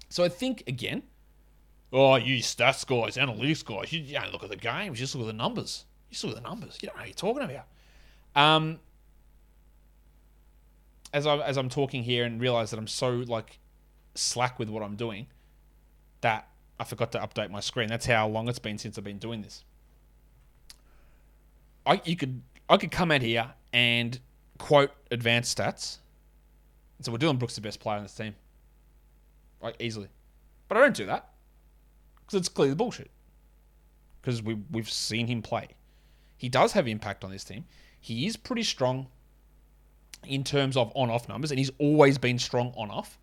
[0.09, 1.03] So I think, again,
[1.93, 5.25] oh, you stats guys, analytics guys, you, don't look at the games, you just look
[5.25, 5.85] at the numbers.
[6.09, 6.79] You just look at the numbers.
[6.81, 7.67] You don't know what you're talking about.
[8.35, 8.81] Um,
[11.13, 13.59] as I as I'm talking here and realize that I'm so like
[14.15, 15.27] slack with what I'm doing,
[16.23, 16.49] that
[16.79, 17.89] I forgot to update my screen.
[17.89, 19.65] That's how long it's been since I've been doing this.
[21.87, 24.19] I you could I could come out here and
[24.59, 25.99] quote advanced stats.
[27.01, 28.35] So we're Dillon Brooks the best player on this team,
[29.61, 30.09] like easily,
[30.69, 31.29] but I don't do that
[32.21, 33.11] because it's clearly bullshit.
[34.21, 35.69] Because we we've seen him play.
[36.37, 37.67] He does have impact on this team.
[38.01, 39.09] He is pretty strong
[40.27, 43.19] in terms of on off numbers, and he's always been strong on off.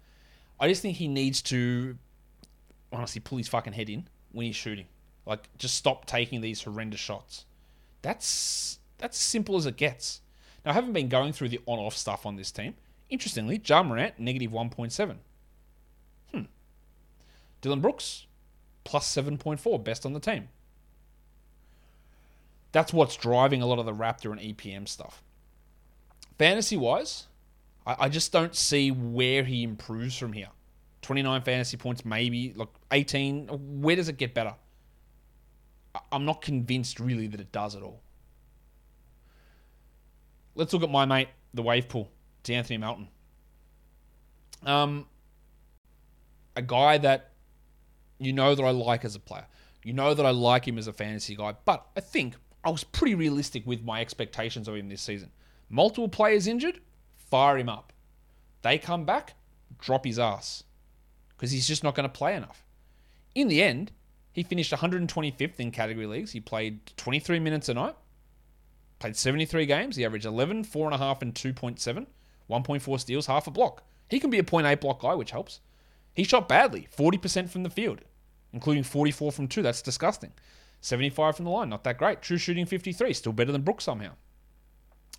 [0.59, 1.97] I just think he needs to
[2.91, 4.85] honestly pull his fucking head in when he's shooting.
[5.25, 7.45] Like, just stop taking these horrendous shots.
[8.01, 10.21] That's that's simple as it gets.
[10.65, 12.75] Now, I haven't been going through the on off stuff on this team.
[13.09, 15.15] Interestingly, Ja Morant, negative 1.7.
[16.31, 16.41] Hmm.
[17.61, 18.27] Dillon Brooks,
[18.83, 20.49] plus 7.4, best on the team.
[22.71, 25.23] That's what's driving a lot of the Raptor and EPM stuff.
[26.37, 27.27] Fantasy wise,
[27.85, 30.49] I, I just don't see where he improves from here.
[31.01, 32.53] 29 fantasy points, maybe.
[32.55, 33.47] Look, 18.
[33.81, 34.55] Where does it get better?
[36.11, 38.01] I'm not convinced really that it does at all.
[40.55, 42.11] Let's look at my mate, the wave pool,
[42.43, 43.07] D'Anthony Melton.
[44.65, 45.07] Um,
[46.55, 47.31] a guy that
[48.19, 49.47] you know that I like as a player.
[49.83, 52.83] You know that I like him as a fantasy guy, but I think I was
[52.83, 55.31] pretty realistic with my expectations of him this season.
[55.69, 56.79] Multiple players injured,
[57.15, 57.93] fire him up.
[58.61, 59.33] They come back,
[59.79, 60.63] drop his ass
[61.29, 62.63] because he's just not going to play enough.
[63.33, 63.91] In the end,
[64.31, 66.31] he finished 125th in category leagues.
[66.31, 67.95] He played 23 minutes a night,
[68.99, 69.95] played 73 games.
[69.95, 72.07] He averaged 11, 4.5, and 2.7,
[72.49, 73.83] 1.4 steals, half a block.
[74.09, 75.61] He can be a 0.8 block guy, which helps.
[76.13, 78.01] He shot badly, 40% from the field,
[78.51, 79.61] including 44 from two.
[79.61, 80.33] That's disgusting.
[80.81, 82.21] 75 from the line, not that great.
[82.21, 84.11] True shooting 53, still better than Brooks somehow.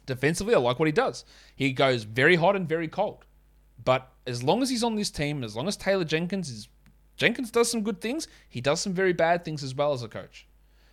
[0.04, 1.24] Defensively, I like what he does.
[1.54, 3.24] He goes very hot and very cold.
[3.82, 6.68] But as long as he's on this team, as long as Taylor Jenkins is
[7.16, 10.08] Jenkins does some good things, he does some very bad things as well as a
[10.08, 10.46] coach.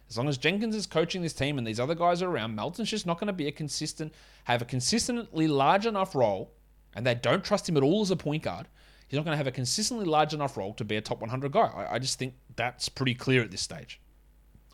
[0.09, 2.89] As long as Jenkins is coaching this team and these other guys are around, Melton's
[2.89, 4.13] just not going to be a consistent,
[4.45, 6.51] have a consistently large enough role,
[6.95, 8.67] and they don't trust him at all as a point guard.
[9.07, 11.51] He's not going to have a consistently large enough role to be a top 100
[11.51, 11.71] guy.
[11.75, 14.01] I, I just think that's pretty clear at this stage.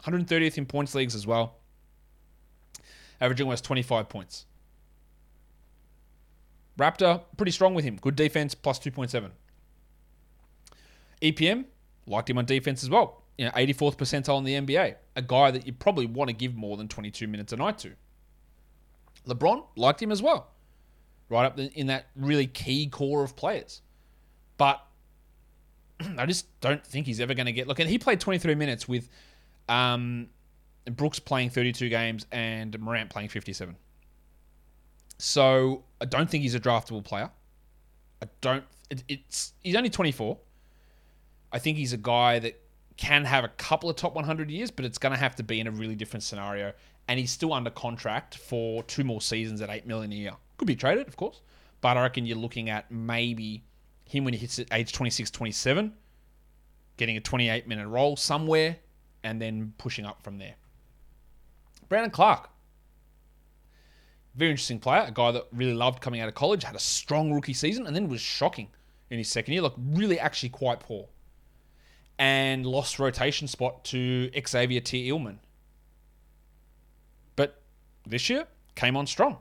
[0.03, 1.58] 130th in points leagues as well,
[3.19, 4.45] averaging almost 25 points.
[6.77, 7.97] Raptor, pretty strong with him.
[7.97, 9.31] Good defense, plus 2.7.
[11.21, 11.65] EPM,
[12.08, 13.23] liked him on defense as well.
[13.38, 14.95] You know, 84th percentile in the NBA.
[15.15, 17.91] A guy that you probably want to give more than 22 minutes a night to.
[19.28, 20.51] LeBron, liked him as well.
[21.30, 23.82] Right up in that really key core of players.
[24.58, 24.86] But
[26.17, 27.67] I just don't think he's ever going to get.
[27.67, 29.10] Look, and he played 23 minutes with
[29.67, 30.28] um,
[30.86, 33.75] Brooks playing 32 games and Morant playing 57.
[35.17, 37.32] So I don't think he's a draftable player.
[38.21, 38.63] I don't.
[38.89, 40.38] It, it's he's only 24.
[41.51, 42.62] I think he's a guy that
[42.97, 45.60] can have a couple of top 100 years, but it's going to have to be
[45.60, 46.73] in a really different scenario.
[47.08, 50.31] And he's still under contract for two more seasons at eight million a year.
[50.58, 51.41] Could be traded, of course,
[51.81, 53.63] but I reckon you're looking at maybe
[54.05, 55.93] him when he hits age 26, 27,
[56.97, 58.77] getting a 28 minute role somewhere,
[59.23, 60.55] and then pushing up from there.
[61.89, 62.49] Brandon Clarke,
[64.36, 67.31] very interesting player, a guy that really loved coming out of college, had a strong
[67.34, 68.69] rookie season, and then was shocking
[69.10, 69.62] in his second year.
[69.62, 71.08] Look, really actually quite poor.
[72.17, 75.12] And lost rotation spot to Xavier T.
[77.36, 77.62] But
[78.06, 79.38] this year, came on strong.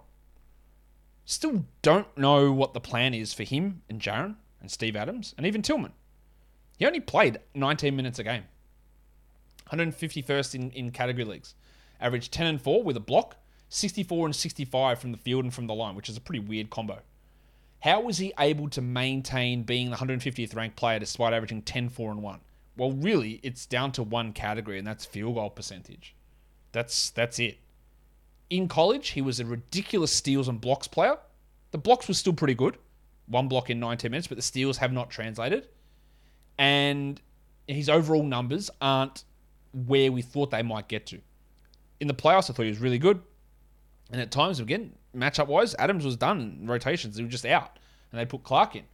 [1.25, 5.47] Still don't know what the plan is for him and Jaren and Steve Adams and
[5.47, 5.93] even Tillman.
[6.77, 8.45] He only played 19 minutes a game.
[9.71, 11.55] 151st in, in category leagues.
[12.01, 13.37] Averaged 10 and 4 with a block
[13.71, 16.71] 64 and 65 from the field and from the line, which is a pretty weird
[16.71, 17.01] combo.
[17.81, 22.13] How was he able to maintain being the 150th ranked player despite averaging 10, 4,
[22.13, 22.41] and 1?
[22.77, 26.15] Well, really, it's down to one category, and that's field goal percentage.
[26.73, 27.59] That's that's it.
[28.51, 31.17] In college, he was a ridiculous steals and blocks player.
[31.71, 32.77] The blocks were still pretty good,
[33.27, 35.69] one block in 19 minutes, but the steals have not translated.
[36.59, 37.21] And
[37.67, 39.25] his overall numbers aren't
[39.73, 41.21] where we thought they might get to.
[42.01, 43.21] In the playoffs, I thought he was really good.
[44.11, 47.17] And at times, again, matchup wise, Adams was done rotations.
[47.17, 47.79] He was just out.
[48.13, 48.85] And they put Clarke in.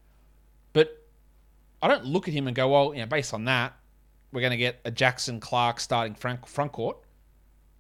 [1.83, 3.75] I don't look at him and go, well, you know, based on that,
[4.33, 6.99] we're going to get a Jackson Clarke starting front, front court.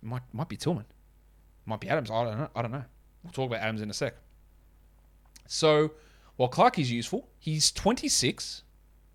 [0.03, 0.87] Might might be Tillman,
[1.67, 2.11] might be Adams.
[2.11, 2.51] I don't know.
[2.57, 2.85] I don't know.
[3.23, 4.15] We'll talk about Adams in a sec.
[5.47, 5.93] So
[6.37, 8.63] while Clarke is useful, he's 26.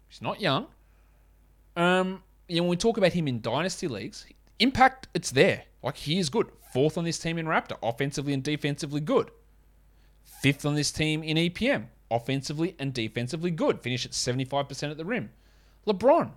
[0.08, 0.67] He's not young.
[1.76, 4.28] Um, you know, when we talk about him in dynasty leagues,
[4.60, 5.63] impact it's there.
[5.82, 6.52] Like he is good.
[6.71, 9.32] Fourth on this team in Raptor, offensively and defensively good.
[10.24, 13.82] Fifth on this team in EPM, offensively and defensively good.
[13.82, 15.32] Finish at 75% at the rim.
[15.86, 16.32] LeBron,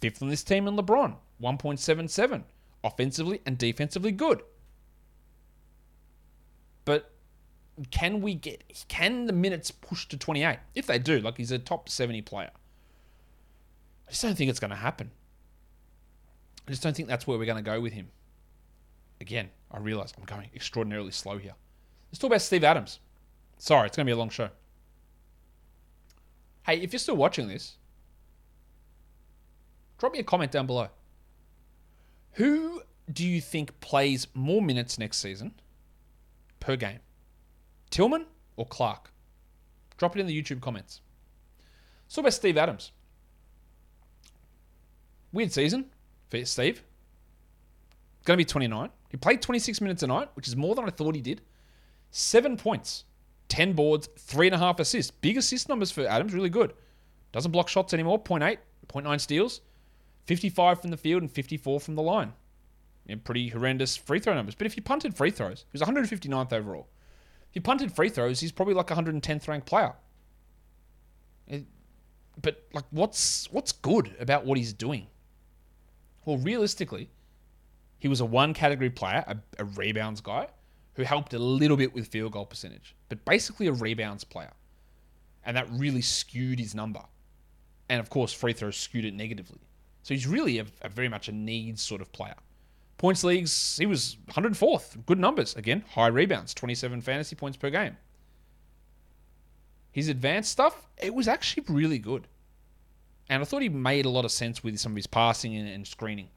[0.00, 2.42] fifth on this team in LeBron, 1.77,
[2.82, 4.42] offensively and defensively good.
[6.84, 7.12] But
[7.90, 10.58] can we get can the minutes push to 28?
[10.74, 12.50] If they do, like he's a top 70 player.
[14.08, 15.10] I just don't think it's going to happen.
[16.66, 18.08] I just don't think that's where we're going to go with him.
[19.20, 21.54] Again, I realize I'm going extraordinarily slow here.
[22.10, 23.00] Let's talk about Steve Adams.
[23.58, 24.48] Sorry, it's going to be a long show.
[26.66, 27.76] Hey, if you're still watching this,
[29.98, 30.88] drop me a comment down below.
[32.32, 35.54] Who do you think plays more minutes next season
[36.58, 36.98] per game?
[37.90, 38.26] Tillman
[38.56, 39.12] or Clarke?
[39.96, 41.00] Drop it in the YouTube comments.
[42.08, 42.90] So about Steve Adams.
[45.32, 45.86] Weird season
[46.30, 46.82] for Steve.
[48.24, 48.90] Going to be 29.
[49.08, 51.42] He played 26 minutes a night, which is more than I thought he did.
[52.10, 53.04] Seven points,
[53.48, 55.10] 10 boards, three and a half assists.
[55.10, 56.72] Big assist numbers for Adams, really good.
[57.32, 58.22] Doesn't block shots anymore.
[58.22, 59.60] 0.8, 0.9 steals,
[60.24, 62.32] 55 from the field and 54 from the line.
[63.24, 64.56] Pretty horrendous free throw numbers.
[64.56, 66.88] But if you punted free throws, he was 159th overall.
[67.50, 69.94] If you punted free throws, he's probably like 110th ranked player.
[71.46, 71.66] It,
[72.42, 75.06] but like, what's what's good about what he's doing?
[76.24, 77.10] Well, realistically,
[77.98, 80.48] he was a one category player, a, a rebounds guy,
[80.96, 84.52] who helped a little bit with field goal percentage, but basically a rebounds player.
[85.44, 87.02] And that really skewed his number.
[87.88, 89.60] And of course, free throws skewed it negatively.
[90.02, 92.34] So he's really a, a very much a needs sort of player.
[92.98, 95.04] Points leagues, he was 104th.
[95.04, 95.54] Good numbers.
[95.54, 97.96] Again, high rebounds, 27 fantasy points per game.
[99.92, 102.26] His advanced stuff, it was actually really good.
[103.28, 105.68] And I thought he made a lot of sense with some of his passing and,
[105.68, 106.28] and screening.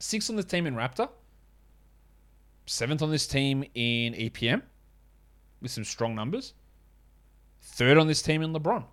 [0.00, 1.08] Six on the team in Raptor.
[2.72, 4.62] Seventh on this team in EPM
[5.60, 6.54] with some strong numbers.
[7.60, 8.84] Third on this team in LeBron.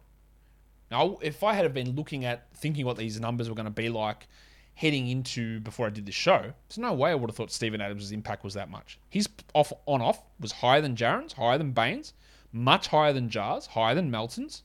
[0.92, 3.88] Now, if I had been looking at thinking what these numbers were going to be
[3.88, 4.28] like
[4.74, 7.80] heading into before I did this show, there's no way I would have thought Steven
[7.80, 9.00] Adams' impact was that much.
[9.08, 12.12] His off on off was higher than Jaren's, higher than Bane's,
[12.52, 14.64] much higher than Ja's, higher than Melton's.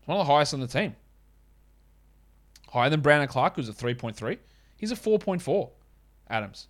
[0.00, 0.96] It's One of the highest on the team.
[2.70, 4.36] Higher than Brandon Clarke, who's a 3.3.
[4.76, 5.70] He's a 4.4,
[6.28, 6.66] Adams.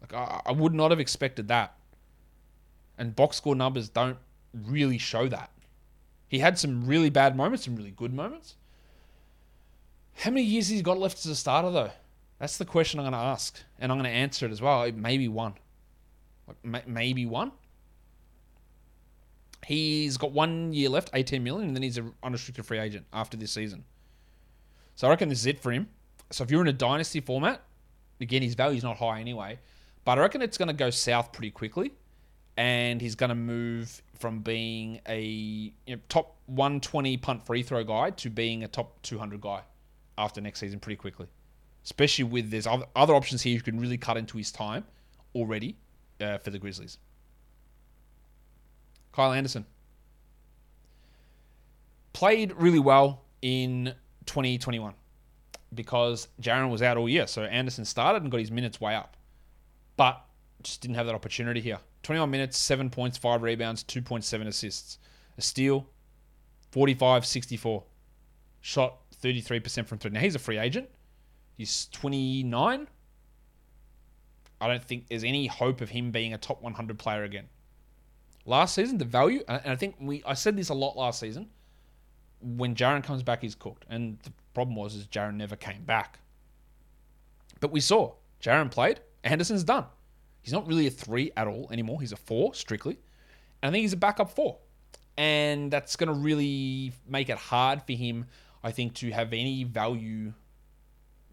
[0.00, 1.74] Like I, I would not have expected that.
[2.96, 4.18] And box score numbers don't
[4.52, 5.50] really show that.
[6.26, 8.56] He had some really bad moments, some really good moments.
[10.14, 11.90] How many years he's he got left as a starter, though?
[12.38, 14.90] That's the question I'm going to ask, and I'm going to answer it as well.
[14.92, 15.54] Maybe one,
[16.46, 17.52] like maybe one.
[19.66, 23.36] He's got one year left, 18 million, and then he's an unrestricted free agent after
[23.36, 23.84] this season.
[24.94, 25.88] So I reckon this is it for him.
[26.30, 27.62] So if you're in a dynasty format,
[28.20, 29.58] again, his value's not high anyway,
[30.08, 31.92] but I reckon it's going to go south pretty quickly,
[32.56, 37.84] and he's going to move from being a you know, top 120 punt free throw
[37.84, 39.60] guy to being a top 200 guy
[40.16, 41.26] after next season pretty quickly.
[41.84, 44.82] Especially with there's other options here who can really cut into his time
[45.34, 45.76] already
[46.22, 46.96] uh, for the Grizzlies.
[49.12, 49.66] Kyle Anderson
[52.14, 53.92] played really well in
[54.24, 54.94] 2021
[55.74, 57.26] because Jaren was out all year.
[57.26, 59.17] So Anderson started and got his minutes way up,
[59.98, 60.24] but
[60.62, 61.78] just didn't have that opportunity here.
[62.04, 64.98] 21 minutes, 7 points, 5 rebounds, 2.7 assists.
[65.36, 65.86] A steal,
[66.70, 67.84] 45 64.
[68.60, 70.10] Shot 33% from three.
[70.10, 70.88] Now he's a free agent.
[71.56, 72.88] He's 29.
[74.60, 77.48] I don't think there's any hope of him being a top 100 player again.
[78.44, 81.48] Last season, the value, and I think we I said this a lot last season.
[82.40, 83.84] When Jaren comes back, he's cooked.
[83.88, 86.18] And the problem was is Jaren never came back.
[87.60, 89.00] But we saw Jaren played.
[89.24, 89.86] Anderson's done.
[90.40, 92.00] He's not really a three at all anymore.
[92.00, 92.98] He's a four strictly.
[93.62, 94.58] And I think he's a backup four.
[95.16, 98.26] And that's going to really make it hard for him,
[98.62, 100.32] I think, to have any value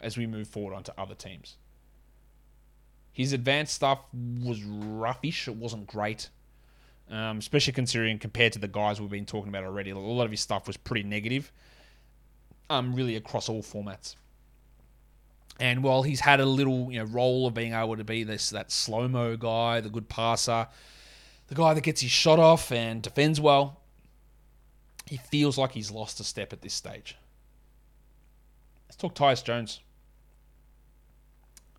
[0.01, 1.57] as we move forward onto other teams.
[3.13, 5.47] His advanced stuff was roughish.
[5.47, 6.29] It wasn't great.
[7.09, 9.91] um, especially considering compared to the guys we've been talking about already.
[9.91, 11.51] A lot of his stuff was pretty negative,
[12.69, 14.15] um, really across all formats.
[15.59, 18.49] And while he's had a little you know role of being able to be this
[18.49, 20.67] that slow mo guy, the good passer,
[21.47, 23.81] the guy that gets his shot off and defends well,
[25.05, 27.15] he feels like he's lost a step at this stage.
[28.87, 29.81] Let's talk Tyus Jones.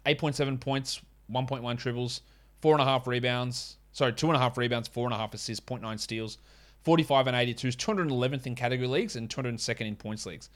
[0.07, 1.01] 8.7 points,
[1.31, 2.23] 1.1 triples,
[2.63, 3.77] 4.5 rebounds.
[3.93, 6.39] Sorry, 2.5 rebounds, 4.5 assists, 0.9 steals,
[6.85, 10.49] 45 and 82s, 211th in category leagues and 202nd in points leagues.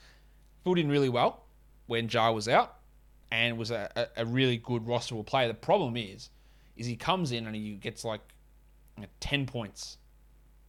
[0.62, 1.46] Filled in really well
[1.86, 2.79] when Ja was out
[3.30, 5.48] and was a, a, a really good rosterable player.
[5.48, 6.30] The problem is,
[6.76, 8.20] is he comes in and he gets like
[9.20, 9.98] 10 points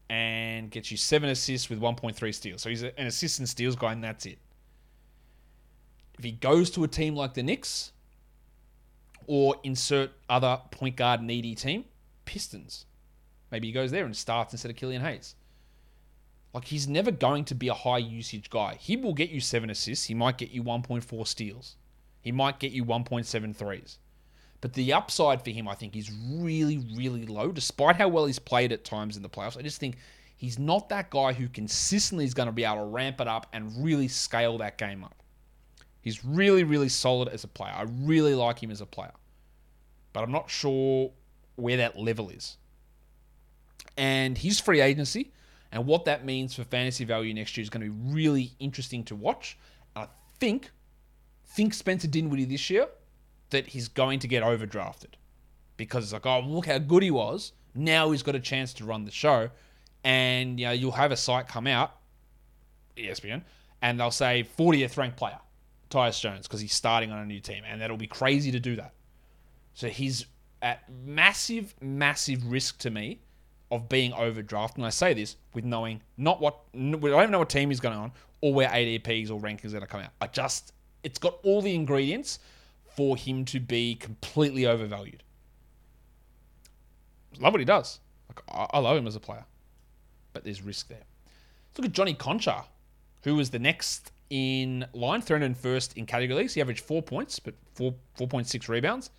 [0.09, 2.61] and gets you seven assists with 1.3 steals.
[2.61, 4.39] So he's an assist and steals guy, and that's it.
[6.17, 7.93] If he goes to a team like the Knicks
[9.25, 11.85] or insert other point guard needy team,
[12.25, 12.85] Pistons,
[13.51, 15.35] maybe he goes there and starts instead of Killian Hayes.
[16.53, 18.75] Like he's never going to be a high usage guy.
[18.79, 20.05] He will get you seven assists.
[20.05, 21.77] He might get you 1.4 steals.
[22.21, 23.97] He might get you 1.7 threes.
[24.61, 28.39] But the upside for him, I think, is really, really low, despite how well he's
[28.39, 29.57] played at times in the playoffs.
[29.57, 29.97] I just think
[30.37, 33.47] he's not that guy who consistently is going to be able to ramp it up
[33.53, 35.15] and really scale that game up.
[36.01, 37.73] He's really, really solid as a player.
[37.75, 39.11] I really like him as a player.
[40.13, 41.11] But I'm not sure
[41.55, 42.57] where that level is.
[43.97, 45.31] And his free agency
[45.71, 49.03] and what that means for fantasy value next year is going to be really interesting
[49.05, 49.57] to watch.
[49.95, 50.07] I
[50.39, 50.71] think,
[51.51, 52.87] think Spencer Dinwiddie this year
[53.49, 55.15] that he's going to get overdrafted
[55.77, 57.53] because it's like, oh, look how good he was.
[57.75, 59.49] Now he's got a chance to run the show,
[60.03, 61.95] and you know you'll have a site come out,
[62.97, 63.43] ESPN,
[63.81, 65.39] and they'll say 40th ranked player,
[65.89, 68.75] Tyus Jones, because he's starting on a new team, and that'll be crazy to do
[68.75, 68.93] that.
[69.73, 70.25] So he's
[70.61, 73.21] at massive, massive risk to me
[73.71, 74.75] of being overdrafted.
[74.75, 77.79] And I say this with knowing not what I don't even know what team he's
[77.79, 80.11] going on or where ADPs or rankings are going to come out.
[80.19, 80.73] I just
[81.03, 82.39] it's got all the ingredients
[82.95, 85.23] for him to be completely overvalued.
[87.39, 87.99] Love what he does.
[88.29, 88.41] Like,
[88.71, 89.45] I love him as a player,
[90.33, 91.03] but there's risk there.
[91.69, 92.65] Let's look at Johnny Konchar,
[93.23, 96.53] who was the next in line, 301st in category leagues.
[96.53, 99.09] He averaged four points, but four 4.6 rebounds,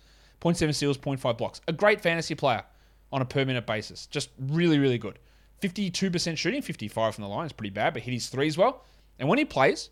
[0.41, 1.61] 0.7 steals, 0.5 blocks.
[1.67, 2.63] A great fantasy player
[3.11, 4.07] on a per minute basis.
[4.07, 5.19] Just really, really good.
[5.61, 8.83] 52% shooting, 55 from the line is pretty bad, but hit his threes well.
[9.19, 9.89] And when he plays,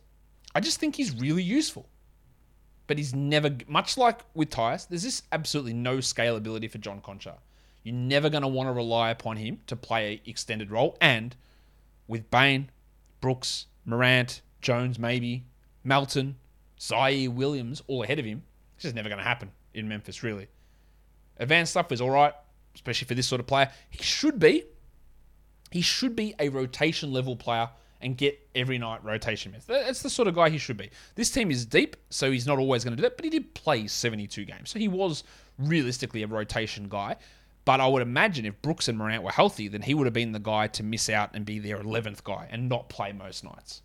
[0.53, 1.87] I just think he's really useful
[2.91, 7.37] but he's never, much like with Tyus, there's just absolutely no scalability for John Konchar.
[7.83, 10.97] You're never going to want to rely upon him to play an extended role.
[10.99, 11.33] And
[12.09, 12.69] with Bane,
[13.21, 15.45] Brooks, Morant, Jones, maybe,
[15.85, 16.35] Melton,
[16.77, 18.43] Ziaire Williams all ahead of him,
[18.75, 20.47] it's just never going to happen in Memphis, really.
[21.37, 22.33] Advanced stuff is all right,
[22.75, 23.71] especially for this sort of player.
[23.89, 24.65] He should be,
[25.71, 27.69] he should be a rotation level player
[28.01, 29.65] and get every night rotation minutes.
[29.65, 30.89] That's the sort of guy he should be.
[31.15, 33.53] This team is deep, so he's not always going to do that, but he did
[33.53, 34.69] play 72 games.
[34.69, 35.23] So he was
[35.57, 37.17] realistically a rotation guy.
[37.63, 40.31] But I would imagine if Brooks and Morant were healthy, then he would have been
[40.31, 43.83] the guy to miss out and be their 11th guy and not play most nights.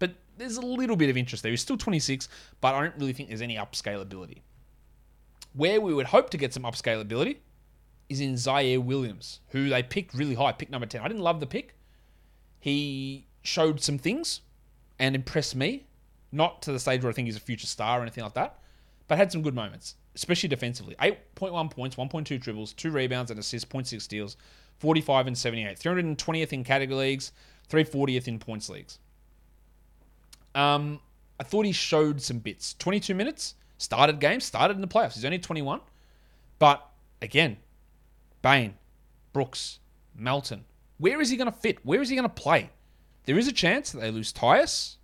[0.00, 1.50] But there's a little bit of interest there.
[1.50, 2.28] He's still 26,
[2.60, 4.42] but I don't really think there's any upscalability.
[5.52, 7.36] Where we would hope to get some upscalability
[8.08, 11.00] is in Ziaire Williams, who they picked really high, pick number 10.
[11.00, 11.76] I didn't love the pick.
[12.58, 14.40] He showed some things
[14.98, 15.86] and impressed me.
[16.30, 18.58] Not to the stage where I think he's a future star or anything like that,
[19.06, 20.94] but had some good moments, especially defensively.
[20.98, 24.36] 8.1 points, 1.2 dribbles, 2 rebounds and assists, 0.6 steals,
[24.78, 25.78] 45 and 78.
[25.78, 27.32] 320th in category leagues,
[27.68, 28.98] 340th in points leagues.
[30.54, 31.00] Um,
[31.38, 32.74] I thought he showed some bits.
[32.78, 35.14] 22 minutes, started games, started in the playoffs.
[35.14, 35.80] He's only 21.
[36.58, 36.86] But
[37.20, 37.58] again,
[38.40, 38.74] Bane,
[39.32, 39.80] Brooks,
[40.14, 40.64] Melton.
[40.98, 41.84] Where is he going to fit?
[41.84, 42.70] Where is he going to play?
[43.24, 44.96] There is a chance that they lose Tyus.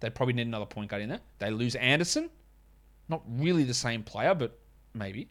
[0.00, 1.20] They probably need another point guard in there.
[1.38, 2.30] They lose Anderson.
[3.08, 4.58] Not really the same player, but
[4.94, 5.28] maybe.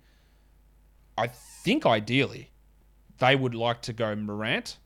[1.18, 2.52] I think ideally
[3.18, 4.78] they would like to go Morant,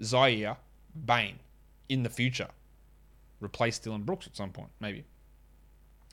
[0.00, 0.56] Ziaire,
[1.06, 1.38] Bane
[1.88, 2.48] in the future.
[3.40, 5.04] Replace Dillon Brooks at some point, maybe.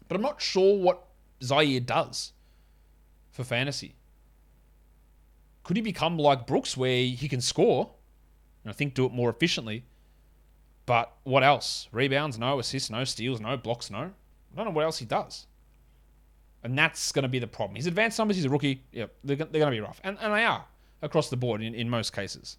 [0.08, 1.06] But I'm not sure what
[1.42, 2.34] Ziaire does
[3.32, 3.96] for fantasy.
[5.64, 7.92] Could he become like Brooks where he can score
[8.64, 9.86] and I think do it more efficiently
[10.90, 11.88] but what else?
[11.92, 12.58] Rebounds, no.
[12.58, 13.04] Assists, no.
[13.04, 13.56] Steals, no.
[13.56, 14.00] Blocks, no.
[14.00, 15.46] I don't know what else he does.
[16.64, 17.76] And that's going to be the problem.
[17.76, 18.82] His advanced numbers, he's a rookie.
[18.92, 20.02] Yeah, they're, they're going to be rough.
[20.04, 20.66] And, and they are
[21.04, 22.58] across the board in, in most cases.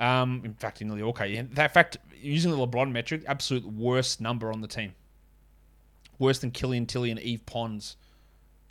[0.00, 1.38] Um, in fact, in nearly all cases.
[1.38, 4.92] In fact, using the LeBron metric, absolute worst number on the team.
[6.18, 7.96] Worse than Killian Tillie and Yves Pons.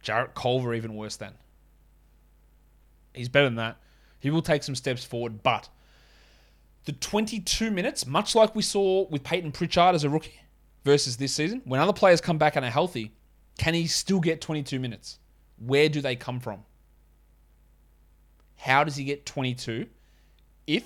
[0.01, 1.35] Jarrett Culver, even worse than.
[3.13, 3.77] He's better than that.
[4.19, 5.69] He will take some steps forward, but
[6.85, 10.39] the 22 minutes, much like we saw with Peyton Pritchard as a rookie
[10.83, 13.13] versus this season, when other players come back and are healthy,
[13.57, 15.19] can he still get 22 minutes?
[15.57, 16.63] Where do they come from?
[18.57, 19.87] How does he get 22
[20.67, 20.83] if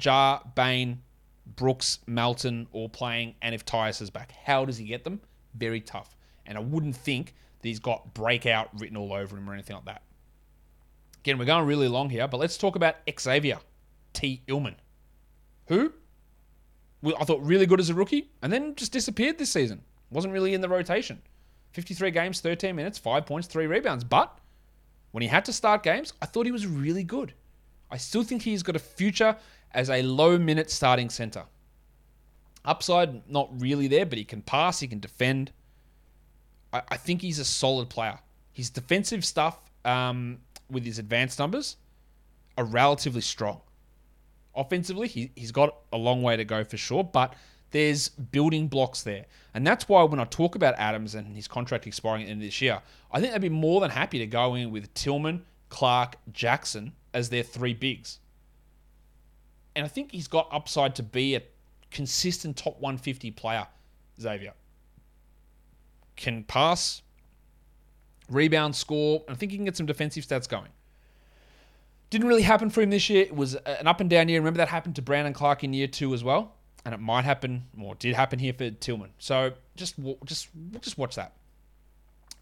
[0.00, 1.02] Ja, Bane,
[1.46, 4.32] Brooks, Melton all playing, and if Tyus is back?
[4.44, 5.20] How does he get them?
[5.54, 6.16] Very tough.
[6.46, 9.84] And I wouldn't think that he's got breakout written all over him or anything like
[9.86, 10.02] that.
[11.20, 13.58] Again, we're going really long here, but let's talk about Xavier
[14.12, 14.76] Tillman,
[15.66, 15.92] who
[17.18, 19.82] I thought really good as a rookie and then just disappeared this season.
[20.10, 21.20] Wasn't really in the rotation.
[21.72, 24.04] 53 games, 13 minutes, 5 points, 3 rebounds.
[24.04, 24.38] But
[25.10, 27.34] when he had to start games, I thought he was really good.
[27.90, 29.36] I still think he's got a future
[29.72, 31.44] as a low minute starting center.
[32.64, 35.50] Upside, not really there, but he can pass, he can defend.
[36.72, 38.18] I, I think he's a solid player.
[38.52, 40.38] His defensive stuff um,
[40.70, 41.76] with his advanced numbers
[42.56, 43.60] are relatively strong.
[44.54, 47.34] Offensively, he, he's got a long way to go for sure, but
[47.70, 49.26] there's building blocks there.
[49.54, 52.42] And that's why when I talk about Adams and his contract expiring at the end
[52.42, 52.80] of this year,
[53.10, 57.30] I think they'd be more than happy to go in with Tillman, Clarke, Jackson as
[57.30, 58.18] their three bigs.
[59.74, 61.42] And I think he's got upside to be a
[61.90, 63.66] consistent top 150 player,
[64.20, 64.52] Xavier.
[66.16, 67.00] Can pass,
[68.28, 69.22] rebound, score.
[69.28, 70.68] I think he can get some defensive stats going.
[72.12, 73.22] Didn't really happen for him this year.
[73.22, 74.38] It was an up and down year.
[74.38, 76.52] Remember that happened to Brandon Clarke in year two as well,
[76.84, 79.12] and it might happen, or did happen here for Tillman.
[79.18, 79.94] So just
[80.26, 80.50] just
[80.82, 81.32] just watch that.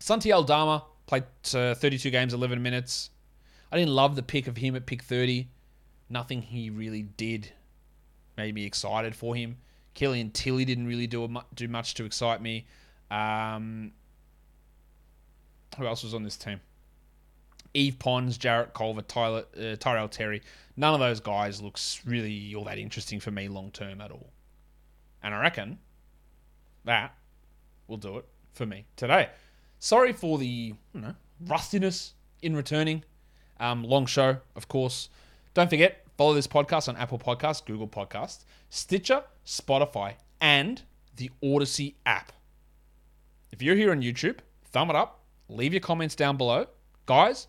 [0.01, 1.23] Santi Aldama played
[1.55, 3.11] uh, 32 games, 11 minutes.
[3.71, 5.47] I didn't love the pick of him at pick 30.
[6.09, 7.53] Nothing he really did
[8.37, 9.59] made me excited for him.
[9.95, 12.67] Killian Tillie didn't really do a, do much to excite me.
[13.09, 13.93] Um,
[15.79, 16.61] who else was on this team?
[17.75, 20.43] Yves Pons, Jarrett Culver, Tyler, uh, Tyrell Terry.
[20.77, 24.31] None of those guys looks really all that interesting for me long term at all.
[25.23, 25.79] And I reckon
[26.85, 27.15] that
[27.87, 29.29] will do it for me today.
[29.79, 31.15] Sorry for the you know,
[31.47, 33.05] rustiness in returning.
[33.59, 35.09] Um, long show, of course.
[35.53, 40.83] Don't forget, follow this podcast on Apple Podcasts, Google Podcasts, Stitcher, Spotify, and
[41.17, 42.33] the Odyssey app.
[43.53, 46.67] If you're here on YouTube, thumb it up, leave your comments down below.
[47.05, 47.49] Guys,